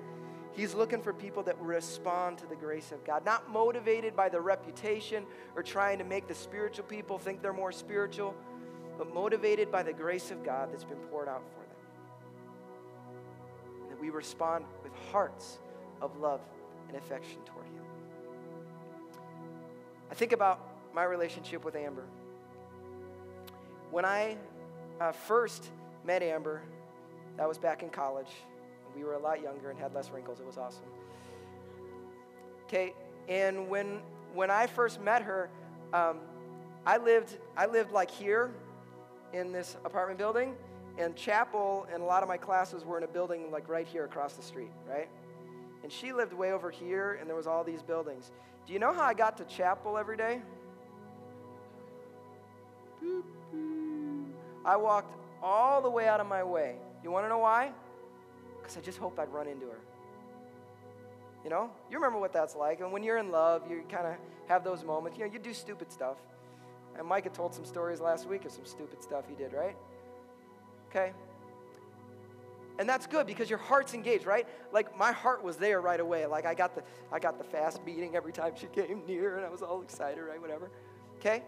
He's 0.55 0.75
looking 0.75 1.01
for 1.01 1.15
people 1.15 1.43
that 1.45 1.59
respond 1.61 2.38
to 2.38 2.47
the 2.47 2.55
grace 2.55 2.93
of 2.93 3.03
God, 3.05 3.25
not 3.25 3.51
motivated 3.51 4.15
by 4.15 4.29
the 4.29 4.41
reputation 4.41 5.25
or 5.57 5.62
trying 5.62 5.99
to 5.99 6.05
make 6.05 6.29
the 6.29 6.35
spiritual 6.35 6.85
people 6.85 7.19
think 7.19 7.41
they're 7.41 7.55
more 7.55 7.73
spiritual, 7.73 8.35
but 8.99 9.12
motivated 9.15 9.73
by 9.73 9.83
the 9.83 9.95
grace 9.95 10.31
of 10.31 10.45
God 10.45 10.71
that's 10.71 10.85
been 10.85 10.99
poured 11.11 11.29
out 11.29 11.43
for 11.55 11.61
them. 11.61 11.77
And 13.83 13.91
that 13.91 14.01
we 14.01 14.11
respond 14.11 14.67
with 14.83 14.93
hearts 15.11 15.59
of 16.03 16.19
love 16.19 16.41
and 16.88 16.99
affection 16.99 17.38
toward 17.47 17.65
Him. 17.65 17.85
I 20.11 20.15
think 20.15 20.33
about 20.33 20.61
my 20.95 21.05
relationship 21.05 21.65
with 21.65 21.77
Amber. 21.77 22.05
When 23.91 24.05
I 24.05 24.37
uh, 25.01 25.12
first 25.12 25.71
met 26.05 26.23
Amber, 26.23 26.61
that 27.38 27.49
was 27.49 27.57
back 27.57 27.83
in 27.83 27.88
college. 27.88 28.29
We 28.96 29.05
were 29.05 29.14
a 29.14 29.18
lot 29.18 29.42
younger 29.42 29.70
and 29.70 29.78
had 29.78 29.94
less 29.94 30.11
wrinkles. 30.11 30.40
It 30.40 30.46
was 30.46 30.59
awesome. 30.59 30.85
Okay, 32.64 32.94
and 33.28 33.68
when 33.68 34.00
when 34.35 34.50
I 34.50 34.66
first 34.66 35.00
met 35.00 35.22
her, 35.22 35.50
um, 35.92 36.18
I 36.87 36.96
lived 36.96 37.38
I 37.57 37.66
lived 37.66 37.92
like 37.92 38.11
here 38.11 38.50
in 39.33 39.52
this 39.52 39.76
apartment 39.85 40.18
building, 40.18 40.55
and 40.98 41.16
chapel 41.16 41.87
and 41.92 42.02
a 42.02 42.07
lot 42.07 42.22
of 42.22 42.28
my 42.28 42.37
classes 42.37 42.85
were 42.85 42.98
in 42.98 43.05
a 43.05 43.09
building 43.09 43.50
like 43.50 43.68
right 43.68 43.87
here 43.87 44.05
across 44.05 44.35
the 44.35 44.42
street, 44.42 44.70
right? 44.88 45.09
And 45.83 45.90
she 45.90 46.12
lived 46.12 46.33
way 46.33 46.52
over 46.52 46.70
here, 46.70 47.18
and 47.20 47.28
there 47.28 47.37
was 47.37 47.46
all 47.46 47.64
these 47.64 47.83
buildings. 47.83 48.31
Do 48.66 48.72
you 48.72 48.78
know 48.78 48.92
how 48.92 49.02
I 49.02 49.14
got 49.14 49.37
to 49.38 49.44
chapel 49.44 49.98
every 49.98 50.16
day? 50.16 50.40
I 54.64 54.76
walked 54.76 55.16
all 55.42 55.83
the 55.83 55.90
way 55.90 56.07
out 56.07 56.20
of 56.20 56.26
my 56.28 56.44
way. 56.44 56.76
You 57.02 57.11
want 57.11 57.24
to 57.24 57.28
know 57.28 57.38
why? 57.38 57.72
I 58.77 58.81
just 58.81 58.99
hope 58.99 59.19
I'd 59.19 59.33
run 59.33 59.47
into 59.47 59.67
her. 59.67 59.79
You 61.45 61.51
know, 61.51 61.71
you 61.91 61.97
remember 61.97 62.19
what 62.19 62.33
that's 62.33 62.55
like. 62.55 62.81
And 62.81 62.93
when 62.93 63.03
you're 63.03 63.19
in 63.19 63.31
love, 63.31 63.69
you 63.69 63.83
kind 63.89 64.07
of 64.07 64.15
have 64.47 64.63
those 64.63 64.85
moments. 64.85 65.19
You 65.19 65.27
know, 65.27 65.33
you 65.33 65.39
do 65.39 65.53
stupid 65.53 65.91
stuff. 65.91 66.17
And 66.97 67.07
Micah 67.07 67.31
told 67.31 67.55
some 67.55 67.65
stories 67.65 68.01
last 68.01 68.29
week 68.29 68.45
of 68.45 68.53
some 68.53 68.65
stupid 68.65 69.03
stuff 69.03 69.25
he 69.29 69.35
did, 69.35 69.53
right? 69.53 69.77
Okay? 70.91 71.13
And 72.79 72.89
that's 72.89 73.07
good 73.07 73.27
because 73.27 73.51
your 73.51 73.59
heart's 73.59 73.95
engaged, 73.95 74.27
right? 74.27 74.47
Like 74.73 74.97
my 74.97 75.13
heart 75.13 75.43
was 75.43 75.57
there 75.57 75.81
right 75.81 76.01
away. 76.01 76.27
Like 76.27 76.47
I 76.47 76.55
got 76.55 76.75
the 76.75 76.83
I 77.11 77.19
got 77.19 77.39
the 77.39 77.45
fast 77.45 77.85
beating 77.85 78.17
every 78.17 78.33
time 78.33 78.53
she 78.59 78.67
came 78.73 79.03
near 79.07 79.37
and 79.37 79.45
I 79.45 79.49
was 79.49 79.63
all 79.63 79.83
excited, 79.83 80.23
right? 80.23 80.41
Whatever. 80.41 80.71
Okay? 81.19 81.43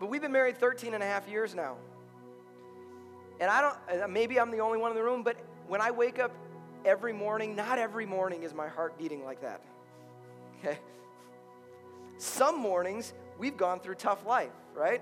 But 0.00 0.08
we've 0.08 0.22
been 0.22 0.32
married 0.32 0.58
13 0.58 0.94
and 0.94 1.02
a 1.02 1.06
half 1.06 1.28
years 1.28 1.54
now. 1.54 1.76
And 3.40 3.50
I 3.50 3.60
don't 3.60 4.12
maybe 4.12 4.38
I'm 4.38 4.50
the 4.50 4.60
only 4.60 4.78
one 4.78 4.90
in 4.90 4.96
the 4.96 5.02
room, 5.02 5.22
but 5.22 5.36
when 5.68 5.80
I 5.80 5.90
wake 5.90 6.18
up 6.18 6.32
every 6.84 7.12
morning, 7.12 7.54
not 7.54 7.78
every 7.78 8.06
morning 8.06 8.42
is 8.42 8.54
my 8.54 8.68
heart 8.68 8.98
beating 8.98 9.24
like 9.24 9.40
that. 9.42 9.60
Okay? 10.58 10.78
Some 12.18 12.58
mornings 12.58 13.12
we've 13.38 13.56
gone 13.56 13.80
through 13.80 13.94
tough 13.94 14.26
life, 14.26 14.50
right? 14.74 15.00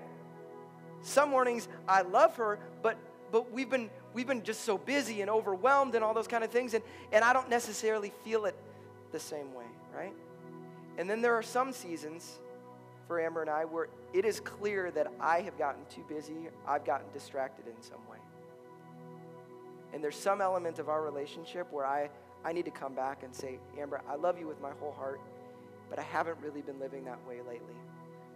Some 1.01 1.29
mornings 1.29 1.67
I 1.87 2.01
love 2.01 2.35
her, 2.37 2.59
but 2.81 2.97
but 3.31 3.51
we've 3.51 3.69
been 3.69 3.89
we've 4.13 4.27
been 4.27 4.43
just 4.43 4.61
so 4.61 4.77
busy 4.77 5.21
and 5.21 5.29
overwhelmed 5.29 5.95
and 5.95 6.03
all 6.03 6.13
those 6.13 6.27
kind 6.27 6.43
of 6.43 6.51
things 6.51 6.73
and, 6.73 6.83
and 7.11 7.23
I 7.23 7.33
don't 7.33 7.49
necessarily 7.49 8.11
feel 8.23 8.45
it 8.45 8.55
the 9.11 9.19
same 9.19 9.53
way, 9.53 9.65
right? 9.95 10.13
And 10.97 11.09
then 11.09 11.21
there 11.21 11.35
are 11.35 11.43
some 11.43 11.71
seasons 11.71 12.39
for 13.07 13.21
Amber 13.21 13.41
and 13.41 13.49
I 13.49 13.65
where 13.65 13.87
it 14.13 14.25
is 14.25 14.39
clear 14.39 14.91
that 14.91 15.11
I 15.19 15.41
have 15.41 15.57
gotten 15.57 15.83
too 15.89 16.03
busy, 16.09 16.49
I've 16.67 16.85
gotten 16.85 17.07
distracted 17.13 17.67
in 17.67 17.81
some 17.81 17.99
way. 18.09 18.17
And 19.93 20.03
there's 20.03 20.15
some 20.15 20.41
element 20.41 20.79
of 20.79 20.89
our 20.89 21.01
relationship 21.01 21.67
where 21.71 21.85
I, 21.85 22.09
I 22.43 22.53
need 22.53 22.65
to 22.65 22.71
come 22.71 22.93
back 22.93 23.23
and 23.23 23.33
say, 23.33 23.59
Amber, 23.79 24.01
I 24.07 24.15
love 24.15 24.39
you 24.39 24.47
with 24.47 24.61
my 24.61 24.71
whole 24.79 24.91
heart, 24.91 25.19
but 25.89 25.99
I 25.99 26.03
haven't 26.03 26.37
really 26.41 26.61
been 26.61 26.79
living 26.79 27.05
that 27.05 27.19
way 27.27 27.37
lately. 27.37 27.75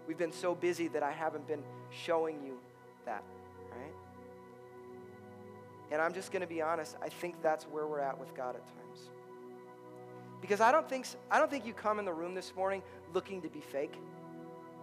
We've 0.08 0.18
been 0.18 0.32
so 0.32 0.56
busy 0.56 0.88
that 0.90 1.04
I 1.04 1.12
haven't 1.12 1.48
been 1.48 1.64
showing 1.90 2.42
you 2.44 2.58
that, 3.06 3.24
right? 3.72 3.94
And 5.92 6.02
I'm 6.02 6.14
just 6.14 6.32
going 6.32 6.42
to 6.42 6.48
be 6.48 6.62
honest, 6.62 6.96
I 7.02 7.10
think 7.10 7.42
that's 7.42 7.66
where 7.66 7.86
we're 7.86 8.00
at 8.00 8.18
with 8.18 8.34
God 8.36 8.56
at 8.56 8.66
times. 8.66 9.10
Because 10.42 10.62
I 10.62 10.72
don't 10.72 10.90
think 10.90 11.06
I 11.30 11.38
don't 11.38 11.52
think 11.52 11.66
you 11.66 11.74
come 11.74 12.00
in 12.00 12.06
the 12.06 12.14
room 12.14 12.34
this 12.34 12.56
morning 12.56 12.82
looking 13.14 13.42
to 13.42 13.50
be 13.50 13.60
fake. 13.60 13.94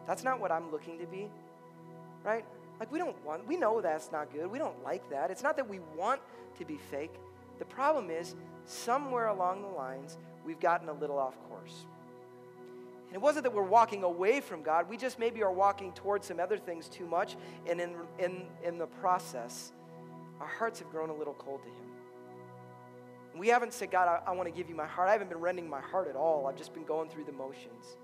That's 0.06 0.22
not 0.22 0.38
what 0.40 0.52
I'm 0.52 0.70
looking 0.70 0.98
to 0.98 1.06
be. 1.06 1.28
Right? 2.24 2.44
Like 2.80 2.92
we 2.92 2.98
don't 2.98 3.16
want 3.24 3.46
we 3.46 3.56
know 3.56 3.80
that's 3.80 4.12
not 4.12 4.32
good. 4.32 4.50
We 4.50 4.58
don't 4.58 4.82
like 4.84 5.08
that. 5.10 5.30
It's 5.30 5.42
not 5.42 5.56
that 5.56 5.68
we 5.68 5.80
want 5.96 6.20
to 6.58 6.64
be 6.64 6.78
fake. 6.90 7.12
The 7.58 7.64
problem 7.64 8.10
is 8.10 8.34
somewhere 8.66 9.28
along 9.28 9.62
the 9.62 9.68
lines 9.68 10.18
we've 10.44 10.60
gotten 10.60 10.88
a 10.88 10.92
little 10.92 11.18
off 11.18 11.36
course. 11.48 11.86
And 13.08 13.16
it 13.16 13.22
wasn't 13.22 13.44
that 13.44 13.54
we're 13.54 13.62
walking 13.62 14.02
away 14.02 14.40
from 14.40 14.62
God, 14.62 14.88
we 14.88 14.98
just 14.98 15.18
maybe 15.18 15.42
are 15.42 15.52
walking 15.52 15.92
towards 15.92 16.26
some 16.26 16.38
other 16.38 16.58
things 16.58 16.88
too 16.88 17.06
much, 17.06 17.36
and 17.66 17.80
in, 17.80 17.94
in, 18.18 18.46
in 18.62 18.76
the 18.76 18.86
process, 18.86 19.72
our 20.40 20.46
hearts 20.46 20.78
have 20.80 20.90
grown 20.90 21.08
a 21.08 21.14
little 21.14 21.32
cold 21.34 21.62
to 21.62 21.68
Him. 21.68 23.38
We 23.38 23.48
haven't 23.48 23.72
said, 23.72 23.90
God, 23.90 24.08
I, 24.08 24.30
I 24.30 24.34
want 24.34 24.46
to 24.46 24.54
give 24.54 24.68
you 24.68 24.74
my 24.74 24.86
heart. 24.86 25.08
I 25.08 25.12
haven't 25.12 25.30
been 25.30 25.38
rending 25.38 25.70
my 25.70 25.80
heart 25.80 26.08
at 26.08 26.16
all. 26.16 26.46
I've 26.46 26.56
just 26.56 26.74
been 26.74 26.84
going 26.84 27.08
through 27.08 27.24
the 27.24 27.32
motions. 27.32 27.96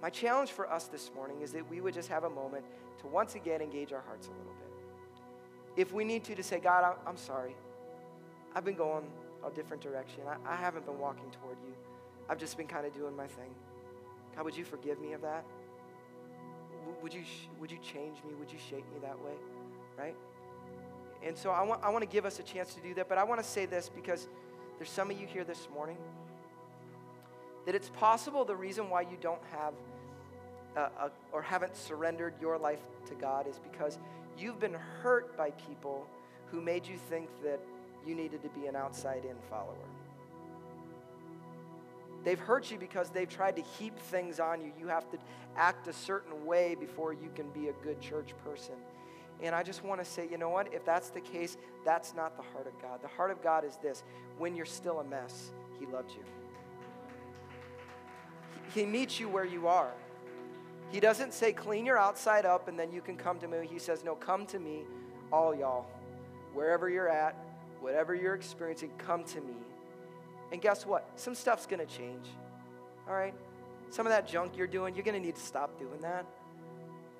My 0.00 0.10
challenge 0.10 0.50
for 0.50 0.68
us 0.68 0.88
this 0.88 1.12
morning 1.14 1.42
is 1.42 1.52
that 1.52 1.68
we 1.70 1.80
would 1.80 1.94
just 1.94 2.08
have 2.08 2.24
a 2.24 2.30
moment 2.30 2.64
to 3.02 3.08
once 3.08 3.34
again 3.34 3.60
engage 3.60 3.92
our 3.92 4.00
hearts 4.00 4.28
a 4.28 4.30
little 4.30 4.54
bit. 4.54 4.62
If 5.76 5.92
we 5.92 6.04
need 6.04 6.24
to, 6.24 6.34
to 6.34 6.42
say, 6.42 6.58
God, 6.58 6.96
I'm 7.06 7.16
sorry. 7.16 7.54
I've 8.54 8.64
been 8.64 8.74
going 8.74 9.04
a 9.46 9.50
different 9.50 9.82
direction. 9.82 10.22
I, 10.28 10.52
I 10.52 10.56
haven't 10.56 10.86
been 10.86 10.98
walking 10.98 11.30
toward 11.30 11.56
you. 11.66 11.74
I've 12.28 12.38
just 12.38 12.56
been 12.56 12.66
kind 12.66 12.86
of 12.86 12.92
doing 12.94 13.16
my 13.16 13.26
thing. 13.26 13.54
God, 14.36 14.44
would 14.44 14.56
you 14.56 14.64
forgive 14.64 15.00
me 15.00 15.12
of 15.12 15.22
that? 15.22 15.44
Would 17.02 17.14
you, 17.14 17.22
would 17.60 17.70
you 17.70 17.78
change 17.78 18.18
me? 18.24 18.34
Would 18.38 18.52
you 18.52 18.58
shape 18.58 18.84
me 18.92 19.00
that 19.02 19.18
way? 19.24 19.32
Right? 19.98 20.16
And 21.24 21.36
so 21.36 21.50
I 21.50 21.62
want, 21.62 21.82
I 21.82 21.90
want 21.90 22.02
to 22.02 22.08
give 22.08 22.26
us 22.26 22.38
a 22.38 22.42
chance 22.42 22.74
to 22.74 22.80
do 22.80 22.94
that, 22.94 23.08
but 23.08 23.18
I 23.18 23.24
want 23.24 23.42
to 23.42 23.48
say 23.48 23.66
this 23.66 23.88
because 23.88 24.28
there's 24.78 24.90
some 24.90 25.10
of 25.10 25.20
you 25.20 25.26
here 25.26 25.44
this 25.44 25.68
morning 25.72 25.96
that 27.64 27.74
it's 27.74 27.90
possible 27.90 28.44
the 28.44 28.56
reason 28.56 28.90
why 28.90 29.02
you 29.02 29.16
don't 29.20 29.42
have 29.52 29.74
a, 30.76 30.80
a, 30.80 31.10
or 31.32 31.42
haven't 31.42 31.76
surrendered 31.76 32.34
your 32.40 32.58
life 32.58 32.80
to 33.06 33.14
God 33.14 33.46
is 33.46 33.58
because 33.58 33.98
you've 34.38 34.60
been 34.60 34.76
hurt 35.02 35.36
by 35.36 35.50
people 35.68 36.06
who 36.46 36.60
made 36.60 36.86
you 36.86 36.96
think 36.96 37.28
that 37.42 37.60
you 38.06 38.14
needed 38.14 38.42
to 38.42 38.48
be 38.50 38.66
an 38.66 38.76
outside 38.76 39.24
in 39.24 39.36
follower. 39.48 39.74
They've 42.24 42.38
hurt 42.38 42.70
you 42.70 42.78
because 42.78 43.10
they've 43.10 43.28
tried 43.28 43.56
to 43.56 43.62
heap 43.62 43.98
things 43.98 44.38
on 44.38 44.60
you. 44.60 44.72
You 44.78 44.86
have 44.88 45.10
to 45.10 45.18
act 45.56 45.88
a 45.88 45.92
certain 45.92 46.46
way 46.46 46.76
before 46.78 47.12
you 47.12 47.30
can 47.34 47.48
be 47.50 47.68
a 47.68 47.72
good 47.84 48.00
church 48.00 48.32
person. 48.44 48.74
And 49.42 49.54
I 49.54 49.64
just 49.64 49.82
want 49.82 50.02
to 50.02 50.08
say, 50.08 50.28
you 50.30 50.38
know 50.38 50.50
what? 50.50 50.72
If 50.72 50.84
that's 50.84 51.10
the 51.10 51.20
case, 51.20 51.56
that's 51.84 52.14
not 52.14 52.36
the 52.36 52.42
heart 52.42 52.68
of 52.68 52.80
God. 52.80 53.02
The 53.02 53.08
heart 53.08 53.32
of 53.32 53.42
God 53.42 53.64
is 53.64 53.76
this 53.82 54.04
when 54.38 54.54
you're 54.54 54.66
still 54.66 55.00
a 55.00 55.04
mess, 55.04 55.50
He 55.80 55.86
loved 55.86 56.12
you. 56.12 56.22
He 58.72 58.86
meets 58.86 59.18
you 59.18 59.28
where 59.28 59.44
you 59.44 59.66
are. 59.66 59.92
He 60.92 61.00
doesn't 61.00 61.32
say, 61.32 61.54
clean 61.54 61.86
your 61.86 61.98
outside 61.98 62.44
up 62.44 62.68
and 62.68 62.78
then 62.78 62.92
you 62.92 63.00
can 63.00 63.16
come 63.16 63.38
to 63.38 63.48
me. 63.48 63.66
He 63.68 63.78
says, 63.78 64.04
no, 64.04 64.14
come 64.14 64.44
to 64.46 64.58
me, 64.58 64.82
all 65.32 65.54
y'all. 65.54 65.86
Wherever 66.52 66.90
you're 66.90 67.08
at, 67.08 67.34
whatever 67.80 68.14
you're 68.14 68.34
experiencing, 68.34 68.90
come 68.98 69.24
to 69.24 69.40
me. 69.40 69.54
And 70.52 70.60
guess 70.60 70.84
what? 70.84 71.08
Some 71.16 71.34
stuff's 71.34 71.64
going 71.64 71.80
to 71.80 71.86
change. 71.86 72.26
All 73.08 73.14
right? 73.14 73.32
Some 73.88 74.06
of 74.06 74.12
that 74.12 74.28
junk 74.28 74.52
you're 74.56 74.66
doing, 74.66 74.94
you're 74.94 75.04
going 75.04 75.18
to 75.18 75.26
need 75.26 75.34
to 75.34 75.40
stop 75.40 75.78
doing 75.78 75.98
that. 76.02 76.26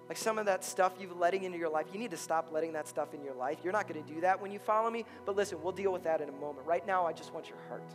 Like 0.06 0.18
some 0.18 0.36
of 0.36 0.44
that 0.44 0.62
stuff 0.64 0.92
you've 1.00 1.18
letting 1.18 1.44
into 1.44 1.56
your 1.56 1.70
life, 1.70 1.86
you 1.94 1.98
need 1.98 2.10
to 2.10 2.18
stop 2.18 2.52
letting 2.52 2.74
that 2.74 2.86
stuff 2.86 3.14
in 3.14 3.24
your 3.24 3.34
life. 3.34 3.56
You're 3.64 3.72
not 3.72 3.88
going 3.88 4.04
to 4.04 4.12
do 4.12 4.20
that 4.20 4.42
when 4.42 4.52
you 4.52 4.58
follow 4.58 4.90
me, 4.90 5.06
but 5.24 5.34
listen, 5.34 5.62
we'll 5.62 5.72
deal 5.72 5.92
with 5.92 6.04
that 6.04 6.20
in 6.20 6.28
a 6.28 6.32
moment. 6.32 6.66
Right 6.66 6.86
now, 6.86 7.06
I 7.06 7.14
just 7.14 7.32
want 7.32 7.48
your 7.48 7.56
heart. 7.68 7.88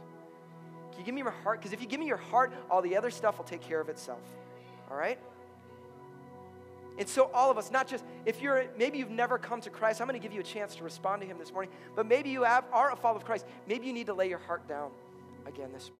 Can 0.92 1.02
you 1.02 1.06
give 1.06 1.13
me 1.13 1.22
your 1.22 1.30
heart? 1.30 1.60
Because 1.60 1.74
if 1.74 1.82
you 1.82 1.88
give 1.88 2.00
me 2.00 2.08
your 2.08 2.18
heart, 2.18 2.52
all 2.72 2.82
the 2.82 2.98
other 2.98 3.12
stuff 3.12 3.38
will 3.38 3.46
take 3.46 3.62
care 3.62 3.80
of 3.80 3.90
itself. 3.90 4.22
All 4.90 4.98
right? 4.98 5.20
And 6.98 7.08
so, 7.08 7.30
all 7.34 7.52
of 7.52 7.58
us, 7.58 7.72
not 7.72 7.88
just 7.88 8.04
if 8.26 8.42
you're 8.42 8.66
maybe 8.78 8.98
you've 8.98 9.12
never 9.12 9.38
come 9.38 9.62
to 9.62 9.70
Christ, 9.70 10.02
I'm 10.02 10.08
going 10.08 10.20
to 10.20 10.24
give 10.26 10.34
you 10.34 10.42
a 10.42 10.44
chance 10.44 10.76
to 10.76 10.84
respond 10.84 11.22
to 11.22 11.28
Him 11.28 11.38
this 11.38 11.52
morning. 11.52 11.72
But 11.96 12.08
maybe 12.08 12.30
you 12.30 12.44
have, 12.44 12.66
are 12.72 12.92
a 12.92 12.96
follower 12.96 13.18
of 13.18 13.26
Christ. 13.26 13.46
Maybe 13.68 13.88
you 13.88 13.94
need 13.94 14.08
to 14.08 14.14
lay 14.14 14.30
your 14.30 14.40
heart 14.40 14.68
down 14.68 14.92
again 15.46 15.72
this 15.72 15.92